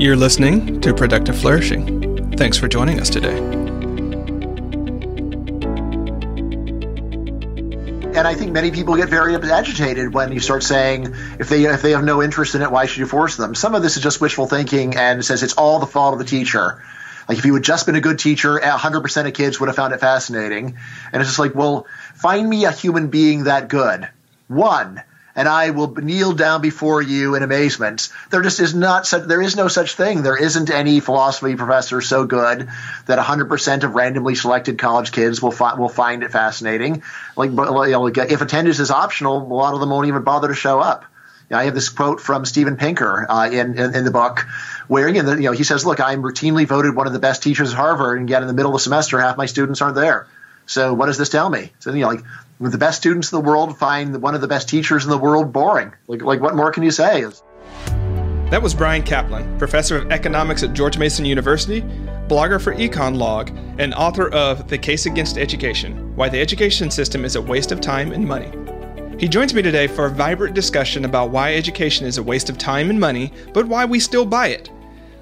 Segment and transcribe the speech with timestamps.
[0.00, 2.32] You're listening to Productive Flourishing.
[2.32, 3.36] Thanks for joining us today.
[8.16, 11.82] And I think many people get very agitated when you start saying if they if
[11.82, 13.54] they have no interest in it, why should you force them?
[13.54, 16.24] Some of this is just wishful thinking and says it's all the fault of the
[16.24, 16.82] teacher.
[17.28, 19.92] Like if you had just been a good teacher, 100% of kids would have found
[19.92, 20.78] it fascinating.
[21.12, 24.08] And it's just like, well, find me a human being that good.
[24.48, 25.02] One
[25.34, 28.08] and I will kneel down before you in amazement.
[28.30, 30.22] There just is not such, there is no such thing.
[30.22, 32.68] There isn't any philosophy professor so good
[33.06, 37.02] that 100% of randomly selected college kids will fi- will find it fascinating.
[37.36, 41.04] Like, if attendance is optional, a lot of them won't even bother to show up.
[41.52, 44.46] I have this quote from Steven Pinker uh, in, in, in the book
[44.86, 47.72] where again, you know he says, "Look, I'm routinely voted one of the best teachers
[47.72, 50.28] at Harvard, and yet in the middle of the semester, half my students aren't there."
[50.66, 51.72] So what does this tell me?
[51.80, 52.24] So you know, like
[52.68, 55.52] the best students in the world find one of the best teachers in the world
[55.52, 55.92] boring.
[56.06, 57.24] Like, like what more can you say?
[58.50, 61.80] That was Bryan Caplan, professor of economics at George Mason University,
[62.28, 67.36] blogger for EconLog, and author of The Case Against Education Why the Education System is
[67.36, 68.50] a Waste of Time and Money.
[69.18, 72.58] He joins me today for a vibrant discussion about why education is a waste of
[72.58, 74.70] time and money, but why we still buy it.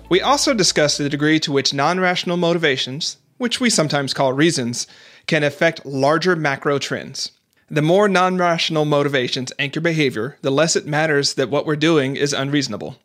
[0.08, 4.86] We also discuss the degree to which non rational motivations, which we sometimes call reasons,
[5.28, 7.30] can affect larger macro trends.
[7.70, 12.16] The more non rational motivations anchor behavior, the less it matters that what we're doing
[12.16, 12.96] is unreasonable.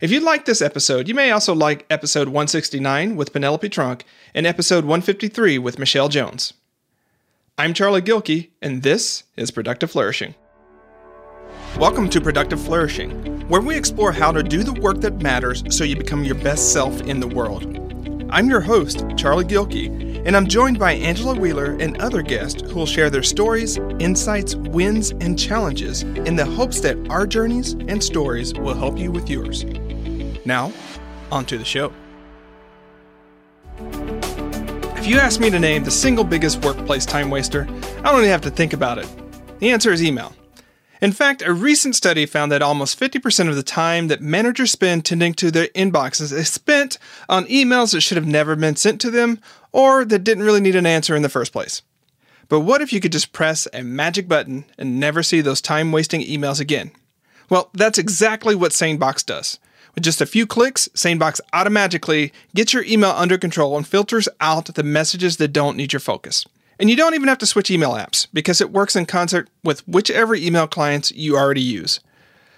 [0.00, 4.44] If you like this episode, you may also like episode 169 with Penelope Trunk and
[4.44, 6.52] episode 153 with Michelle Jones.
[7.56, 10.34] I'm Charlie Gilkey, and this is Productive Flourishing.
[11.78, 15.84] Welcome to Productive Flourishing, where we explore how to do the work that matters so
[15.84, 17.91] you become your best self in the world.
[18.32, 22.74] I'm your host, Charlie Gilkey and I'm joined by Angela Wheeler and other guests who
[22.76, 28.02] will share their stories, insights, wins, and challenges in the hopes that our journeys and
[28.02, 29.64] stories will help you with yours.
[30.44, 30.72] Now,
[31.30, 31.92] on to the show.
[34.96, 37.66] If you ask me to name the single biggest workplace time waster,
[37.98, 39.08] I don't even have to think about it.
[39.58, 40.32] The answer is email.
[41.02, 45.04] In fact, a recent study found that almost 50% of the time that managers spend
[45.04, 46.96] tending to their inboxes is spent
[47.28, 49.40] on emails that should have never been sent to them
[49.72, 51.82] or that didn't really need an answer in the first place.
[52.48, 55.90] But what if you could just press a magic button and never see those time
[55.90, 56.92] wasting emails again?
[57.50, 59.58] Well, that's exactly what SaneBox does.
[59.96, 64.66] With just a few clicks, SaneBox automatically gets your email under control and filters out
[64.66, 66.46] the messages that don't need your focus.
[66.78, 69.86] And you don't even have to switch email apps because it works in concert with
[69.86, 72.00] whichever email clients you already use.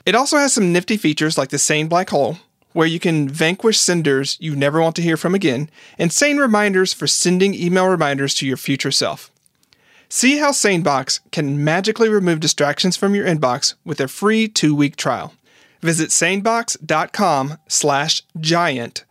[0.06, 2.38] It also has some nifty features like the Sane Black Hole,
[2.72, 6.92] where you can vanquish senders you never want to hear from again, and Sane reminders
[6.92, 9.30] for sending email reminders to your future self.
[10.08, 15.34] See how SaneBox can magically remove distractions from your inbox with a free two-week trial.
[15.80, 19.04] Visit sanebox.com slash giant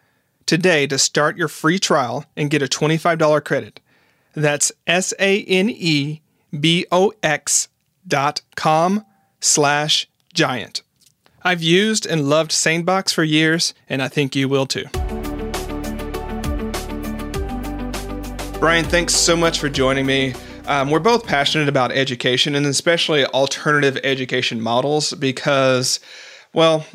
[0.45, 3.79] today to start your free trial and get a $25 credit.
[4.33, 6.21] That's S A N E
[6.57, 7.67] B O X
[8.07, 9.05] dot com
[9.39, 10.81] slash giant.
[11.43, 14.85] I've used and loved SaneBox for years, and I think you will too.
[18.59, 20.33] Bryan, thanks so much for joining me.
[20.67, 25.99] Um, we're both passionate about education and especially alternative education models because,
[26.53, 26.85] well,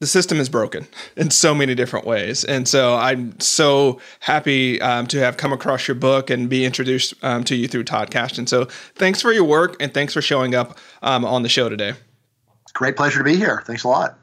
[0.00, 0.86] the system is broken
[1.16, 2.44] in so many different ways.
[2.44, 7.14] And so I'm so happy um, to have come across your book and be introduced
[7.22, 8.38] um, to you through Toddcast.
[8.38, 11.68] And so thanks for your work and thanks for showing up um, on the show
[11.68, 11.94] today.
[12.74, 13.62] Great pleasure to be here.
[13.66, 14.18] Thanks a lot.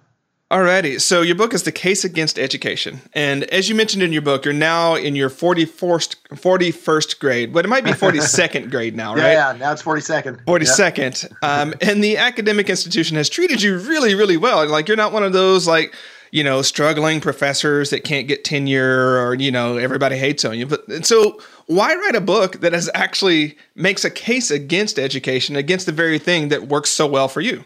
[0.54, 3.02] Alrighty, so your book is The Case Against Education.
[3.14, 7.66] And as you mentioned in your book, you're now in your 41st, 41st grade, but
[7.66, 9.32] it might be 42nd grade now, right?
[9.32, 10.46] Yeah, yeah, now it's 42nd.
[10.46, 11.24] 42nd.
[11.24, 11.32] Yep.
[11.42, 14.68] um, and the academic institution has treated you really, really well.
[14.68, 15.96] Like you're not one of those like,
[16.30, 20.68] you know, struggling professors that can't get tenure or, you know, everybody hates on you.
[20.68, 25.88] But so why write a book that has actually makes a case against education, against
[25.88, 27.66] the very thing that works so well for you?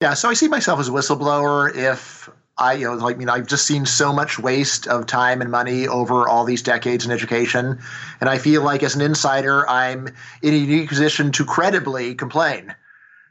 [0.00, 3.28] Yeah, so I see myself as a whistleblower if I, you know, like, I mean,
[3.28, 7.10] I've just seen so much waste of time and money over all these decades in
[7.10, 7.80] education.
[8.20, 10.06] And I feel like as an insider, I'm
[10.40, 12.76] in a unique position to credibly complain.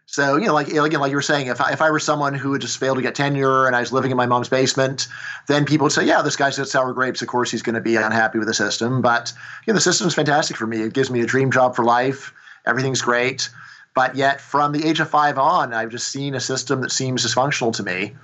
[0.08, 2.34] So, you know, like, again, like you were saying, if I, if I were someone
[2.34, 5.08] who had just failed to get tenure and I was living in my mom's basement,
[5.48, 7.22] then people would say, yeah, this guy's got sour grapes.
[7.22, 9.02] Of course, he's going to be unhappy with the system.
[9.02, 9.32] But,
[9.66, 10.82] you know, the system's fantastic for me.
[10.82, 12.34] It gives me a dream job for life.
[12.66, 13.50] Everything's great.
[13.98, 17.26] But yet, from the age of five on, I've just seen a system that seems
[17.26, 18.16] dysfunctional to me.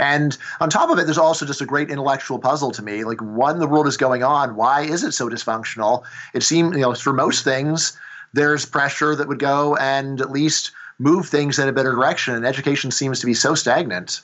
[0.00, 3.04] And on top of it, there's also just a great intellectual puzzle to me.
[3.04, 4.56] Like, what in the world is going on?
[4.56, 6.02] Why is it so dysfunctional?
[6.34, 7.96] It seems, you know, for most things,
[8.32, 12.34] there's pressure that would go and at least move things in a better direction.
[12.34, 14.22] And education seems to be so stagnant.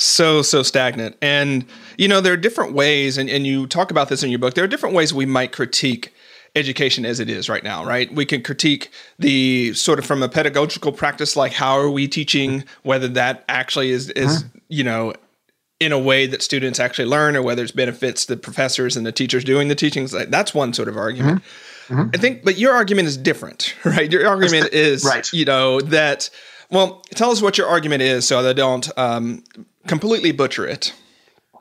[0.00, 1.64] so so stagnant and
[1.96, 4.54] you know there are different ways and, and you talk about this in your book
[4.54, 6.11] there are different ways we might critique
[6.54, 10.28] education as it is right now right we can critique the sort of from a
[10.28, 14.58] pedagogical practice like how are we teaching whether that actually is is mm-hmm.
[14.68, 15.14] you know
[15.80, 19.12] in a way that students actually learn or whether it benefits the professors and the
[19.12, 22.00] teachers doing the teachings that's one sort of argument mm-hmm.
[22.00, 22.10] Mm-hmm.
[22.12, 25.32] i think but your argument is different right your argument is right.
[25.32, 26.28] you know that
[26.72, 29.44] well, tell us what your argument is so that I don't um,
[29.86, 30.94] completely butcher it.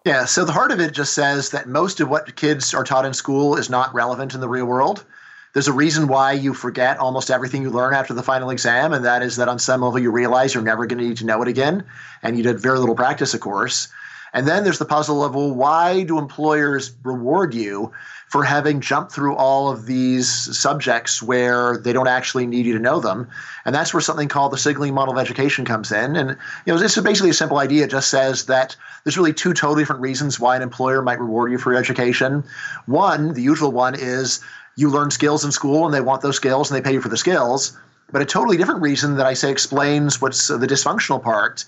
[0.03, 3.05] Yeah, so the heart of it just says that most of what kids are taught
[3.05, 5.05] in school is not relevant in the real world.
[5.53, 9.05] There's a reason why you forget almost everything you learn after the final exam, and
[9.05, 11.43] that is that on some level you realize you're never going to need to know
[11.43, 11.83] it again,
[12.23, 13.89] and you did very little practice, of course.
[14.33, 17.91] And then there's the puzzle of, well, why do employers reward you
[18.31, 22.79] for having jumped through all of these subjects where they don't actually need you to
[22.79, 23.27] know them?
[23.65, 26.15] And that's where something called the signaling model of education comes in.
[26.15, 26.29] And
[26.65, 27.83] you know, this is basically a simple idea.
[27.83, 31.51] It just says that there's really two totally different reasons why an employer might reward
[31.51, 32.43] you for your education.
[32.85, 34.39] One, the usual one is
[34.77, 37.09] you learn skills in school and they want those skills and they pay you for
[37.09, 37.77] the skills.
[38.11, 41.65] But a totally different reason that I say explains what's uh, the dysfunctional part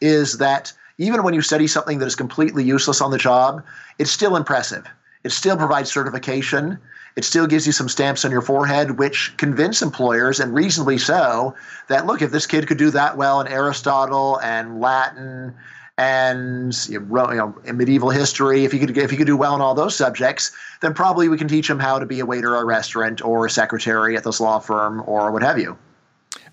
[0.00, 3.62] is that– even when you study something that is completely useless on the job,
[3.98, 4.86] it's still impressive.
[5.26, 6.78] It still provides certification.
[7.16, 11.56] It still gives you some stamps on your forehead, which convince employers, and reasonably so,
[11.88, 15.52] that look, if this kid could do that well in Aristotle and Latin
[15.98, 19.74] and you know, medieval history, if he could if he could do well in all
[19.74, 22.64] those subjects, then probably we can teach him how to be a waiter at a
[22.64, 25.76] restaurant or a secretary at this law firm or what have you.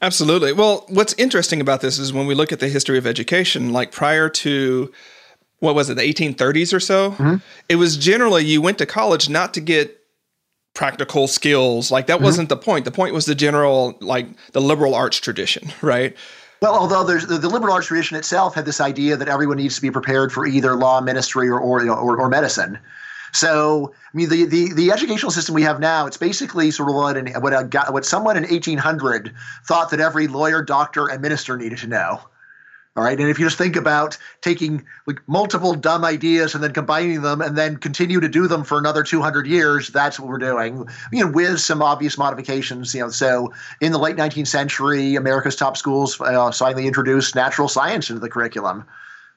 [0.01, 0.51] Absolutely.
[0.51, 3.91] Well, what's interesting about this is when we look at the history of education, like
[3.91, 4.91] prior to
[5.63, 7.35] what was it, the 1830s or so, mm-hmm.
[7.69, 9.97] it was generally you went to college not to get
[10.73, 11.89] practical skills.
[11.89, 12.25] Like that mm-hmm.
[12.25, 12.83] wasn't the point.
[12.83, 16.15] The point was the general, like the liberal arts tradition, right?
[16.61, 19.75] Well, although there's the, the, liberal arts tradition itself had this idea that everyone needs
[19.75, 22.77] to be prepared for either law, ministry, or or, or, or medicine.
[23.31, 26.95] So, I mean, the, the, the educational system we have now, it's basically sort of
[26.95, 29.33] what, an, what, a, what someone in 1800
[29.65, 32.21] thought that every lawyer, doctor, and minister needed to know.
[32.95, 33.19] All right.
[33.19, 37.41] And if you just think about taking like multiple dumb ideas and then combining them
[37.41, 40.87] and then continue to do them for another 200 years, that's what we're doing.
[41.11, 42.93] You know, with some obvious modifications.
[42.93, 43.51] You know, so
[43.81, 48.29] in the late 19th century, America's top schools uh, finally introduced natural science into the
[48.29, 48.85] curriculum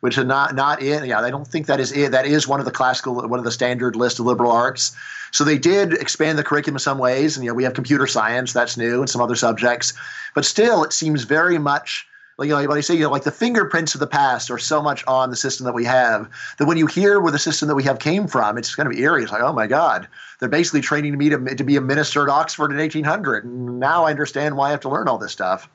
[0.00, 1.04] which is not not in.
[1.06, 2.12] Yeah, I don't think that is it.
[2.12, 4.94] That is one of the classical, one of the standard list of liberal arts.
[5.32, 8.06] So they did expand the curriculum in some ways, and you know we have computer
[8.06, 9.94] science that's new and some other subjects,
[10.34, 12.06] but still it seems very much
[12.38, 14.58] like you know, when I say you know, like the fingerprints of the past are
[14.58, 16.28] so much on the system that we have
[16.58, 18.98] that when you hear where the system that we have came from, it's kind of
[18.98, 19.22] eerie.
[19.22, 20.06] It's like, oh my God,
[20.38, 23.44] they're basically training me to, to be a minister at Oxford in 1800.
[23.44, 25.68] And now I understand why I have to learn all this stuff.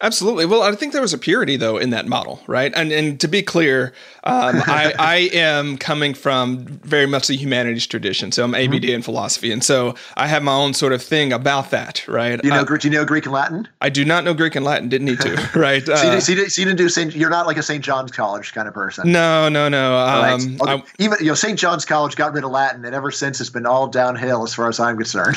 [0.00, 0.46] Absolutely.
[0.46, 2.72] Well, I think there was a purity though in that model, right?
[2.74, 3.92] And and to be clear,
[4.24, 8.94] um, I, I am coming from very much the humanities tradition, so I'm ABD mm-hmm.
[8.96, 12.40] in philosophy, and so I have my own sort of thing about that, right?
[12.40, 13.68] Do you know, uh, do you know Greek and Latin?
[13.80, 14.88] I do not know Greek and Latin.
[14.88, 15.84] Didn't need to, right?
[15.84, 17.14] so, you, uh, so, you, so, you, didn't do Saint.
[17.14, 17.82] You're not like a St.
[17.82, 19.10] John's College kind of person.
[19.10, 19.96] No, no, no.
[19.96, 20.82] Um, right.
[20.98, 21.58] Even you know, St.
[21.58, 24.68] John's College got rid of Latin, and ever since it's been all downhill as far
[24.68, 25.36] as I'm concerned.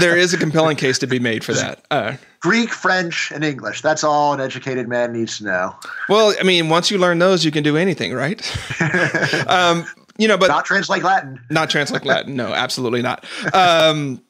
[0.00, 1.84] there is a compelling case to be made for that.
[1.90, 3.82] Uh, Greek, French, and English.
[3.82, 5.76] That's all an educated man needs to know.
[6.08, 8.40] Well, I mean, once you learn those, you can do anything, right?
[9.46, 11.40] um, you know, but not translate Latin.
[11.50, 12.36] Not translate Latin.
[12.36, 13.24] No, absolutely not.
[13.54, 14.22] Um,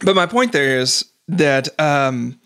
[0.00, 2.40] but my point there is that um,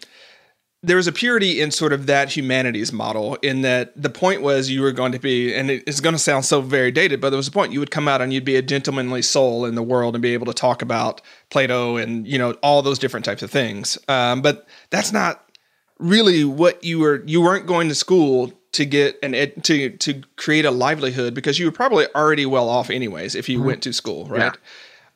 [0.87, 4.71] there was a purity in sort of that humanities model in that the point was
[4.71, 7.37] you were going to be and it's going to sound so very dated but there
[7.37, 9.83] was a point you would come out and you'd be a gentlemanly soul in the
[9.83, 13.43] world and be able to talk about plato and you know all those different types
[13.43, 15.50] of things um, but that's not
[15.99, 20.23] really what you were you weren't going to school to get an ed, to to
[20.37, 23.66] create a livelihood because you were probably already well off anyways if you mm-hmm.
[23.66, 24.52] went to school right yeah.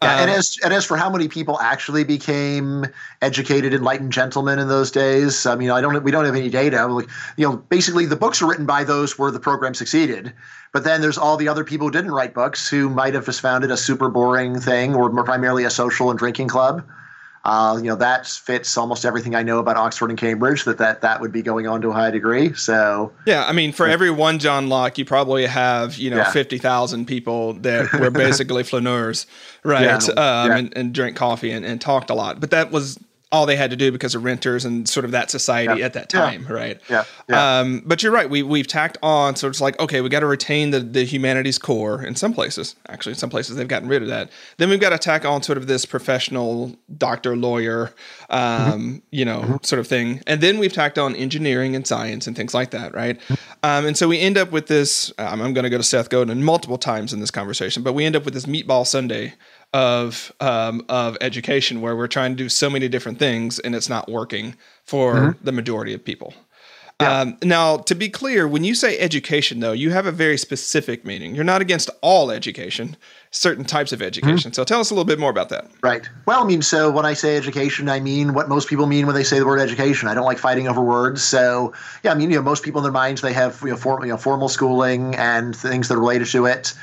[0.03, 2.87] Yeah, and um, as and as for how many people actually became
[3.21, 6.87] educated, enlightened gentlemen in those days, I mean, I don't we don't have any data.
[6.87, 10.33] Like, you know, basically the books are written by those where the program succeeded,
[10.73, 13.43] but then there's all the other people who didn't write books who might have just
[13.43, 16.83] founded a super boring thing or primarily a social and drinking club.
[17.43, 20.65] Uh, you know that fits almost everything I know about Oxford and Cambridge.
[20.65, 22.53] That that that would be going on to a high degree.
[22.53, 26.31] So yeah, I mean, for every one John Locke, you probably have you know yeah.
[26.31, 29.25] fifty thousand people that were basically flaneurs,
[29.63, 29.85] right?
[29.85, 29.97] Yeah.
[29.97, 30.57] Um, yeah.
[30.59, 32.41] And, and drank coffee and, and talked a lot.
[32.41, 32.99] But that was
[33.33, 35.87] all they had to do because of renters and sort of that society yeah.
[35.87, 36.53] at that time, yeah.
[36.53, 36.81] right?
[36.89, 37.05] Yeah.
[37.29, 37.61] yeah.
[37.61, 38.29] Um, but you're right.
[38.29, 41.59] We we've tacked on, so it's like okay, we got to retain the the humanities
[41.59, 42.75] core in some places.
[42.89, 44.31] Actually, in some places they've gotten rid of that.
[44.57, 47.93] Then we've got to tack on sort of this professional doctor, lawyer,
[48.31, 48.97] um, mm-hmm.
[49.11, 49.57] you know, mm-hmm.
[49.63, 50.23] sort of thing.
[50.27, 53.21] And then we've tacked on engineering and science and things like that, right?
[53.63, 55.13] Um, and so we end up with this.
[55.19, 58.05] Um, I'm going to go to Seth Godin multiple times in this conversation, but we
[58.05, 59.35] end up with this meatball Sundae
[59.73, 63.89] of um, of education where we're trying to do so many different things and it's
[63.89, 65.45] not working for mm-hmm.
[65.45, 66.35] the majority of people.
[67.01, 67.21] Yeah.
[67.21, 71.05] Um, now, to be clear, when you say education, though, you have a very specific
[71.05, 71.35] meaning.
[71.35, 72.97] You're not against all education,
[73.31, 74.51] certain types of education.
[74.51, 74.53] Mm-hmm.
[74.53, 75.71] So tell us a little bit more about that.
[75.83, 76.07] Right.
[76.27, 79.15] Well, I mean, so when I say education, I mean what most people mean when
[79.15, 80.09] they say the word education.
[80.09, 81.23] I don't like fighting over words.
[81.23, 81.73] So,
[82.05, 84.05] yeah, I mean, you know, most people in their minds, they have, you know, form,
[84.05, 86.75] you know formal schooling and things that are related to it.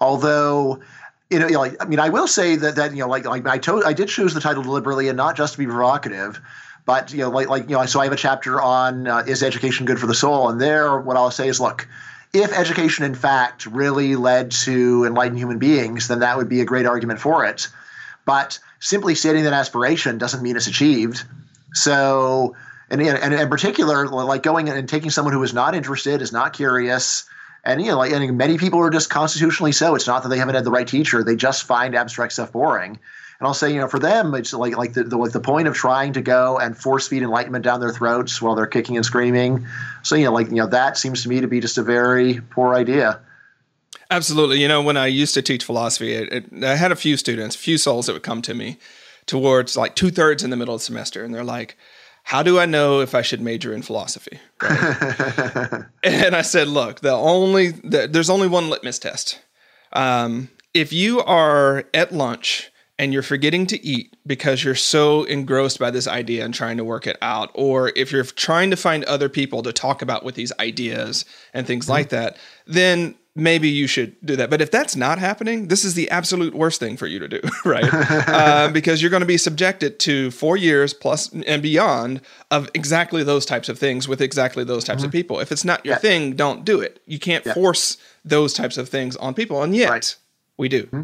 [0.00, 0.80] Although,
[1.30, 3.58] you know, like I mean, I will say that that you know, like like I
[3.58, 6.40] told, I did choose the title deliberately and not just to be provocative,
[6.84, 9.42] but you know, like like you know, so I have a chapter on uh, is
[9.42, 11.88] education good for the soul, and there, what I'll say is, look,
[12.32, 16.64] if education in fact really led to enlightened human beings, then that would be a
[16.64, 17.68] great argument for it.
[18.24, 21.24] But simply stating that aspiration doesn't mean it's achieved.
[21.72, 22.54] So,
[22.88, 26.52] and and in particular, like going and taking someone who is not interested, is not
[26.52, 27.24] curious
[27.66, 29.94] and you know, like and many people are just constitutionally so.
[29.94, 32.98] It's not that they haven't had the right teacher; they just find abstract stuff boring.
[33.38, 35.68] And I'll say, you know, for them, it's like like the, the like the point
[35.68, 39.04] of trying to go and force feed enlightenment down their throats while they're kicking and
[39.04, 39.66] screaming.
[40.02, 42.40] So you know, like you know, that seems to me to be just a very
[42.50, 43.20] poor idea.
[44.10, 44.60] Absolutely.
[44.60, 47.56] You know, when I used to teach philosophy, it, it, I had a few students,
[47.56, 48.78] a few souls that would come to me
[49.26, 51.76] towards like two thirds in the middle of the semester, and they're like,
[52.26, 54.40] how do I know if I should major in philosophy?
[54.60, 55.84] Right?
[56.02, 59.40] and I said, look, the only the, there's only one litmus test.
[59.92, 65.78] Um, if you are at lunch and you're forgetting to eat because you're so engrossed
[65.78, 69.04] by this idea and trying to work it out, or if you're trying to find
[69.04, 71.92] other people to talk about with these ideas and things mm-hmm.
[71.92, 74.50] like that, then maybe you should do that.
[74.50, 77.40] But if that's not happening, this is the absolute worst thing for you to do,
[77.64, 77.88] right?
[77.92, 83.22] uh, because you're going to be subjected to four years plus and beyond of exactly
[83.22, 85.06] those types of things with exactly those types mm-hmm.
[85.06, 85.40] of people.
[85.40, 85.98] If it's not your yeah.
[85.98, 87.00] thing, don't do it.
[87.06, 87.54] You can't yeah.
[87.54, 90.16] force those types of things on people, and yet right.
[90.56, 90.84] we do.
[90.84, 91.02] Mm-hmm.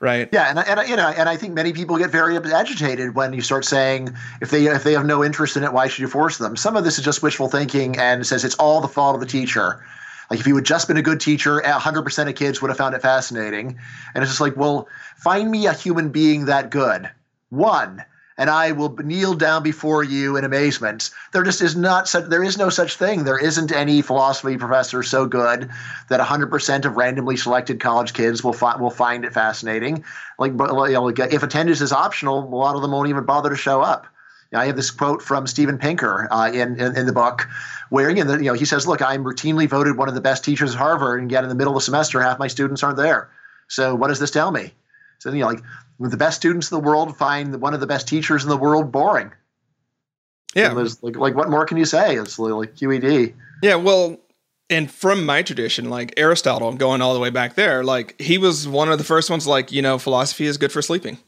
[0.00, 0.28] Right.
[0.32, 3.40] Yeah, and and you know, and I think many people get very agitated when you
[3.40, 6.38] start saying if they if they have no interest in it, why should you force
[6.38, 6.56] them?
[6.56, 9.26] Some of this is just wishful thinking and says it's all the fault of the
[9.26, 9.84] teacher
[10.30, 12.94] like if you had just been a good teacher, 100% of kids would have found
[12.94, 13.78] it fascinating.
[14.14, 17.10] And it's just like, well, find me a human being that good.
[17.50, 18.04] One,
[18.36, 21.10] and I will kneel down before you in amazement.
[21.32, 23.24] There just is not such, there is no such thing.
[23.24, 25.70] There isn't any philosophy professor so good
[26.08, 30.04] that 100% of randomly selected college kids will find will find it fascinating.
[30.38, 33.50] Like, you know, like if attendance is optional, a lot of them won't even bother
[33.50, 34.06] to show up.
[34.54, 37.46] I have this quote from Steven Pinker uh, in, in, in the book
[37.90, 40.44] where you know, you know he says, "Look, I'm routinely voted one of the best
[40.44, 42.96] teachers at Harvard, and yet in the middle of the semester, half my students aren't
[42.96, 43.30] there.
[43.68, 44.72] So what does this tell me?
[45.18, 45.62] So you know, like
[45.98, 48.90] the best students in the world find one of the best teachers in the world
[48.90, 49.32] boring.
[50.54, 52.16] Yeah, like like what more can you say?
[52.16, 53.34] It's like QED.
[53.62, 54.18] Yeah, well,
[54.70, 58.66] and from my tradition, like Aristotle, going all the way back there, like he was
[58.66, 59.46] one of the first ones.
[59.46, 61.18] Like you know, philosophy is good for sleeping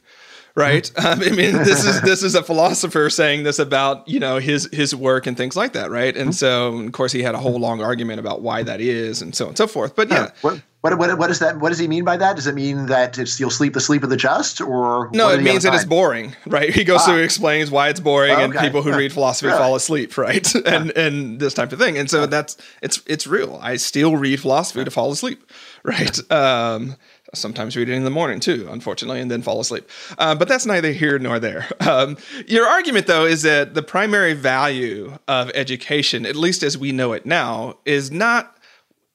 [0.61, 0.91] right?
[0.99, 4.69] Um, I mean, this is this is a philosopher saying this about you know his
[4.73, 6.17] his work and things like that, right?
[6.17, 9.35] And so, of course, he had a whole long argument about why that is, and
[9.35, 9.97] so on and so forth.
[9.97, 11.61] But yeah, what what what, what does that?
[11.61, 12.37] What does he mean by that?
[12.37, 15.29] Does it mean that it's you'll sleep the sleep of the just, or no?
[15.29, 16.71] It means that it's boring, right?
[16.73, 17.07] He goes ah.
[17.07, 18.45] through explains why it's boring, okay.
[18.45, 19.59] and people who read philosophy really?
[19.59, 20.55] fall asleep, right?
[20.55, 21.99] and and this type of thing.
[21.99, 23.59] And so that's it's it's real.
[23.61, 25.43] I still read philosophy to fall asleep,
[25.85, 26.33] right?
[26.33, 26.97] Um,
[27.35, 29.89] sometimes read it in the morning too, unfortunately, and then fall asleep.
[30.19, 31.69] Uh, but that's neither here nor there.
[31.91, 36.93] Um, your argument, though, is that the primary value of education, at least as we
[36.93, 38.57] know it now, is not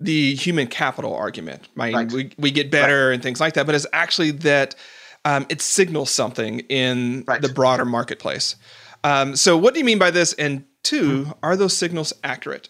[0.01, 1.69] the human capital argument.
[1.79, 2.11] I mean, right.
[2.11, 3.13] we, we get better right.
[3.13, 4.75] and things like that, but it's actually that
[5.23, 7.41] um, it signals something in right.
[7.41, 8.57] the broader marketplace.
[9.03, 10.33] Um, so, what do you mean by this?
[10.33, 11.31] And 2 mm-hmm.
[11.43, 12.69] are those signals accurate?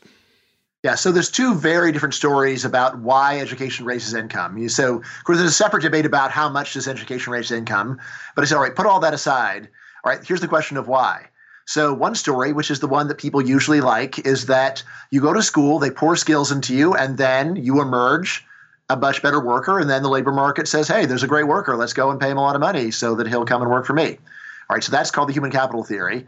[0.86, 4.70] Yeah, so there's two very different stories about why education raises income.
[4.70, 8.00] So, of course, there's a separate debate about how much does education raise income.
[8.36, 9.68] But I said, all right, put all that aside.
[10.04, 11.26] All right, here's the question of why.
[11.66, 15.34] So, one story, which is the one that people usually like, is that you go
[15.34, 18.46] to school, they pour skills into you, and then you emerge
[18.88, 19.80] a much better worker.
[19.80, 21.76] And then the labor market says, hey, there's a great worker.
[21.76, 23.88] Let's go and pay him a lot of money so that he'll come and work
[23.88, 24.20] for me.
[24.70, 26.28] All right, so that's called the human capital theory.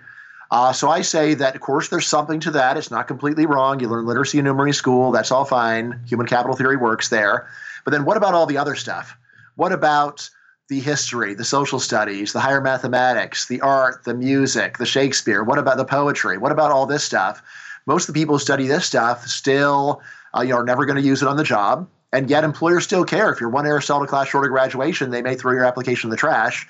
[0.50, 2.78] Uh, so I say that, of course, there's something to that.
[2.78, 3.80] It's not completely wrong.
[3.80, 5.12] You learn literacy in numeracy school.
[5.12, 6.00] That's all fine.
[6.08, 7.48] Human capital theory works there.
[7.84, 9.18] But then what about all the other stuff?
[9.56, 10.30] What about
[10.70, 15.44] the history, the social studies, the higher mathematics, the art, the music, the Shakespeare?
[15.44, 16.38] What about the poetry?
[16.38, 17.42] What about all this stuff?
[17.86, 20.02] Most of the people who study this stuff still
[20.38, 21.88] uh, you know, are never going to use it on the job.
[22.14, 23.32] And yet employers still care.
[23.32, 26.18] If you're one Aristotle class short of graduation, they may throw your application in the
[26.18, 26.68] trash.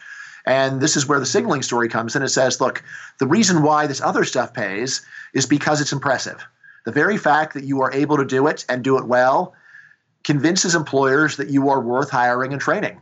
[0.47, 2.23] And this is where the signaling story comes in.
[2.23, 2.83] It says, look,
[3.19, 6.43] the reason why this other stuff pays is because it's impressive.
[6.85, 9.53] The very fact that you are able to do it and do it well
[10.23, 13.01] convinces employers that you are worth hiring and training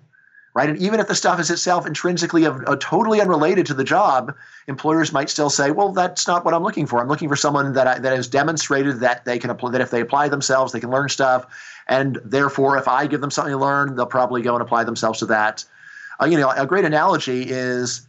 [0.56, 0.70] right?
[0.70, 3.84] And even if the stuff is itself intrinsically a, a uh, totally unrelated to the
[3.84, 4.34] job,
[4.68, 7.00] employers might still say, "Well, that's not what I'm looking for.
[7.00, 9.92] I'm looking for someone that I, that has demonstrated that they can apply, that if
[9.92, 11.46] they apply themselves, they can learn stuff,
[11.88, 15.20] and therefore, if I give them something to learn, they'll probably go and apply themselves
[15.20, 15.66] to that."
[16.22, 18.08] Uh, you know, a great analogy is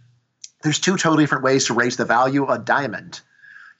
[0.62, 3.20] there's two totally different ways to raise the value of a diamond.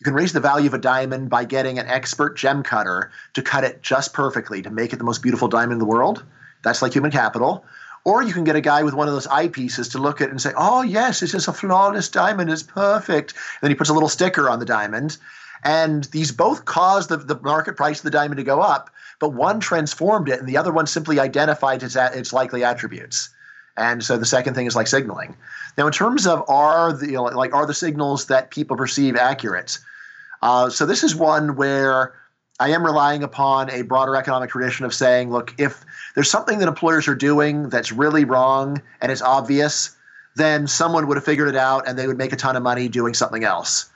[0.00, 3.42] You can raise the value of a diamond by getting an expert gem cutter to
[3.42, 6.22] cut it just perfectly to make it the most beautiful diamond in the world.
[6.62, 7.64] That's like human capital.
[8.04, 10.30] Or you can get a guy with one of those eyepieces to look at it
[10.30, 12.50] and say, oh, yes, this is a flawless diamond.
[12.50, 13.32] It's perfect.
[13.32, 15.16] And then he puts a little sticker on the diamond.
[15.64, 19.30] And these both caused the, the market price of the diamond to go up, but
[19.30, 23.30] one transformed it and the other one simply identified its, its likely attributes.
[23.76, 25.36] And so the second thing is like signaling.
[25.76, 29.16] Now, in terms of are the you know, like are the signals that people perceive
[29.16, 29.78] accurate?
[30.42, 32.14] Uh, so this is one where
[32.58, 36.68] I am relying upon a broader economic tradition of saying, look, if there's something that
[36.68, 39.94] employers are doing that's really wrong and it's obvious,
[40.36, 42.88] then someone would have figured it out and they would make a ton of money
[42.88, 43.90] doing something else.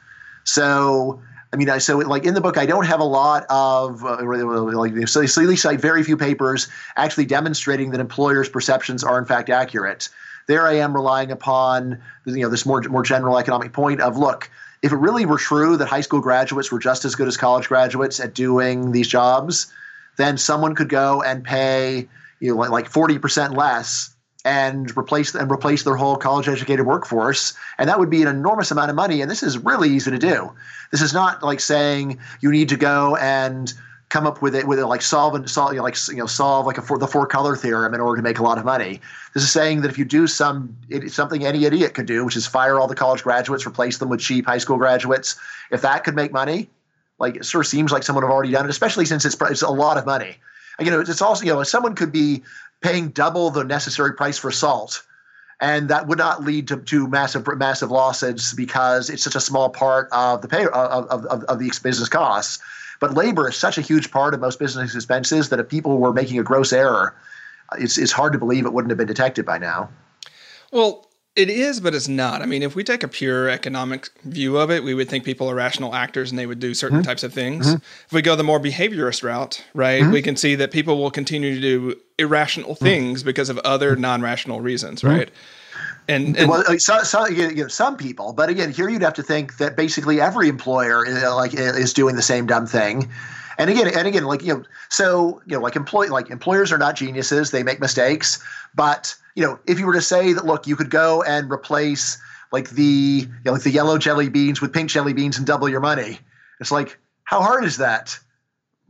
[0.45, 1.23] So,
[1.53, 4.23] I mean, I so like in the book, I don't have a lot of uh,
[4.23, 9.19] like so, so at least like very few papers actually demonstrating that employers' perceptions are
[9.19, 10.09] in fact accurate.
[10.47, 14.49] There, I am relying upon you know this more more general economic point of look
[14.83, 17.69] if it really were true that high school graduates were just as good as college
[17.69, 19.73] graduates at doing these jobs,
[20.17, 22.09] then someone could go and pay
[22.41, 27.53] you know like forty percent less and replace and replace their whole college educated workforce
[27.79, 30.19] and that would be an enormous amount of money and this is really easy to
[30.19, 30.51] do
[30.91, 33.75] this is not like saying you need to go and
[34.11, 36.27] come up with it with it like solve and solve you know, like you know
[36.27, 38.65] solve like a for, the four color theorem in order to make a lot of
[38.65, 39.01] money.
[39.35, 42.37] This is saying that if you do some it, something any idiot could do, which
[42.37, 45.37] is fire all the college graduates, replace them with cheap high school graduates,
[45.71, 46.69] if that could make money,
[47.21, 49.63] like it sort of seems like someone have already done it, especially since it's it's
[49.63, 50.37] a lot of money.
[50.81, 52.43] You know, it's also you know someone could be
[52.81, 55.03] paying double the necessary price for salt
[55.61, 59.69] and that would not lead to, to massive massive losses because it's such a small
[59.69, 62.59] part of the pay of, of, of the business costs.
[62.99, 66.13] But labor is such a huge part of most business expenses that if people were
[66.13, 67.15] making a gross error,
[67.79, 69.91] it's, it's hard to believe it wouldn't have been detected by now.
[70.71, 72.43] Well, it is, but it's not.
[72.43, 75.49] I mean, if we take a pure economic view of it, we would think people
[75.49, 77.07] are rational actors and they would do certain mm-hmm.
[77.07, 77.69] types of things.
[77.69, 77.77] Mm-hmm.
[78.07, 80.13] If we go the more behaviorist route, right, mm-hmm.
[80.13, 82.85] we can see that people will continue to do irrational mm-hmm.
[82.85, 85.19] things because of other non rational reasons, mm-hmm.
[85.19, 85.31] right?
[86.09, 89.23] And, and well, so, so, you know, some people, but again, here you'd have to
[89.23, 93.09] think that basically every employer is, uh, like is doing the same dumb thing.
[93.59, 96.79] And again, and again, like you know, so you know, like employ like employers are
[96.79, 98.43] not geniuses; they make mistakes.
[98.75, 102.19] But you know, if you were to say that, look, you could go and replace
[102.53, 105.69] like the you know, like the yellow jelly beans with pink jelly beans and double
[105.69, 106.19] your money,
[106.61, 108.19] it's like how hard is that?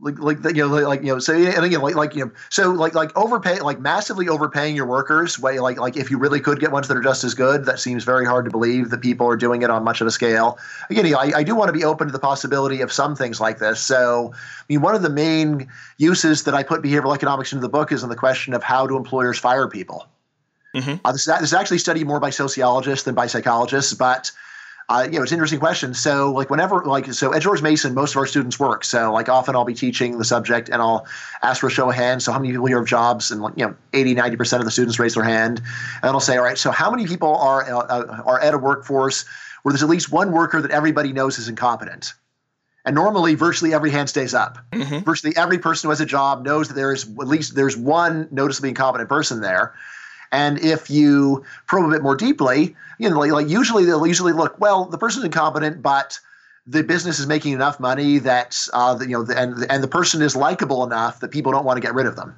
[0.01, 2.71] like like you know like you know so and again like like you know so
[2.71, 6.59] like like overpay like massively overpaying your workers way like like if you really could
[6.59, 9.27] get ones that are just as good that seems very hard to believe that people
[9.27, 10.57] are doing it on much of a scale.
[10.89, 13.15] Again you know, I, I do want to be open to the possibility of some
[13.15, 13.79] things like this.
[13.79, 17.69] So I mean one of the main uses that I put behavioral economics into the
[17.69, 20.07] book is on the question of how do employers fire people
[20.75, 20.95] mm-hmm.
[21.05, 24.31] uh, this, is, this is actually studied more by sociologists than by psychologists but
[24.91, 25.93] uh, you know, it's an interesting question.
[25.93, 28.83] So, like, whenever, like, so at George Mason, most of our students work.
[28.83, 31.05] So, like, often I'll be teaching the subject and I'll
[31.43, 32.25] ask for a show of hands.
[32.25, 33.31] So, how many people here have jobs?
[33.31, 35.61] And, like, you know, 80, 90% of the students raise their hand.
[36.03, 39.23] And I'll say, all right, so how many people are, uh, are at a workforce
[39.63, 42.13] where there's at least one worker that everybody knows is incompetent?
[42.83, 44.57] And normally, virtually every hand stays up.
[44.73, 45.05] Mm-hmm.
[45.05, 48.27] Virtually every person who has a job knows that there is at least there's one
[48.31, 49.73] noticeably incompetent person there.
[50.31, 54.33] And if you probe a bit more deeply, you know, like, like usually they'll usually
[54.33, 56.19] look, well, the person's incompetent, but
[56.67, 59.87] the business is making enough money that uh, the, you know, the, and and the
[59.87, 62.35] person is likable enough that people don't want to get rid of them,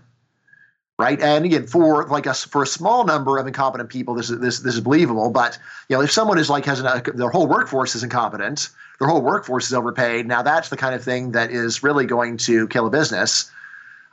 [0.97, 1.19] right?
[1.21, 4.59] And again, for like us, for a small number of incompetent people, this is this
[4.59, 5.29] this is believable.
[5.29, 9.09] But you know, if someone is like has an, their whole workforce is incompetent, their
[9.09, 10.25] whole workforce is overpaid.
[10.25, 13.51] Now that's the kind of thing that is really going to kill a business.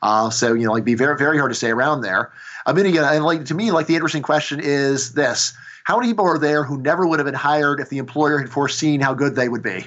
[0.03, 2.33] Uh, so you know, like be very very hard to stay around there.
[2.67, 5.53] I mean, again, and like to me, like the interesting question is this:
[5.85, 8.51] How many people are there who never would have been hired if the employer had
[8.51, 9.87] foreseen how good they would be?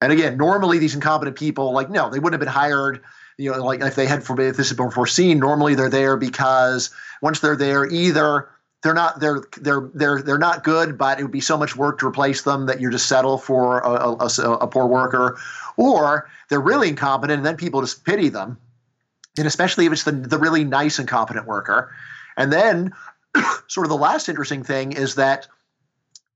[0.00, 3.00] And again, normally these incompetent people, like no, they wouldn't have been hired.
[3.36, 6.90] You know, like if they had if this had been foreseen, normally they're there because
[7.22, 8.48] once they're there, either
[8.82, 11.98] they're not they're they're they're they're not good, but it would be so much work
[11.98, 15.38] to replace them that you just settle for a, a, a poor worker,
[15.76, 18.56] or they're really incompetent and then people just pity them,
[19.38, 21.92] and especially if it's the the really nice and competent worker,
[22.36, 22.92] and then
[23.68, 25.48] sort of the last interesting thing is that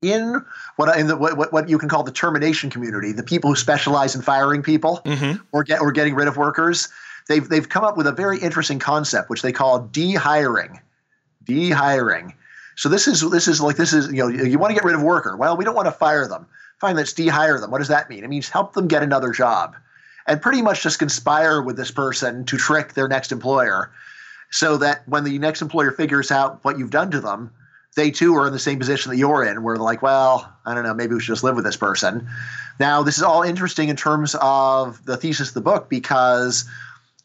[0.00, 0.44] in
[0.76, 4.14] what in the what, what you can call the termination community, the people who specialize
[4.14, 5.42] in firing people mm-hmm.
[5.52, 6.88] or get or getting rid of workers,
[7.28, 10.80] they've they've come up with a very interesting concept which they call de-hiring
[11.44, 12.34] de-hiring.
[12.76, 14.94] So this is this is like this is you know you want to get rid
[14.94, 15.36] of worker.
[15.36, 16.46] Well, we don't want to fire them.
[16.78, 17.70] Fine, let's de-hire them.
[17.70, 18.24] What does that mean?
[18.24, 19.76] It means help them get another job,
[20.26, 23.90] and pretty much just conspire with this person to trick their next employer,
[24.50, 27.50] so that when the next employer figures out what you've done to them,
[27.94, 30.74] they too are in the same position that you're in, where they're like, well, I
[30.74, 32.28] don't know, maybe we should just live with this person.
[32.80, 36.64] Now, this is all interesting in terms of the thesis of the book because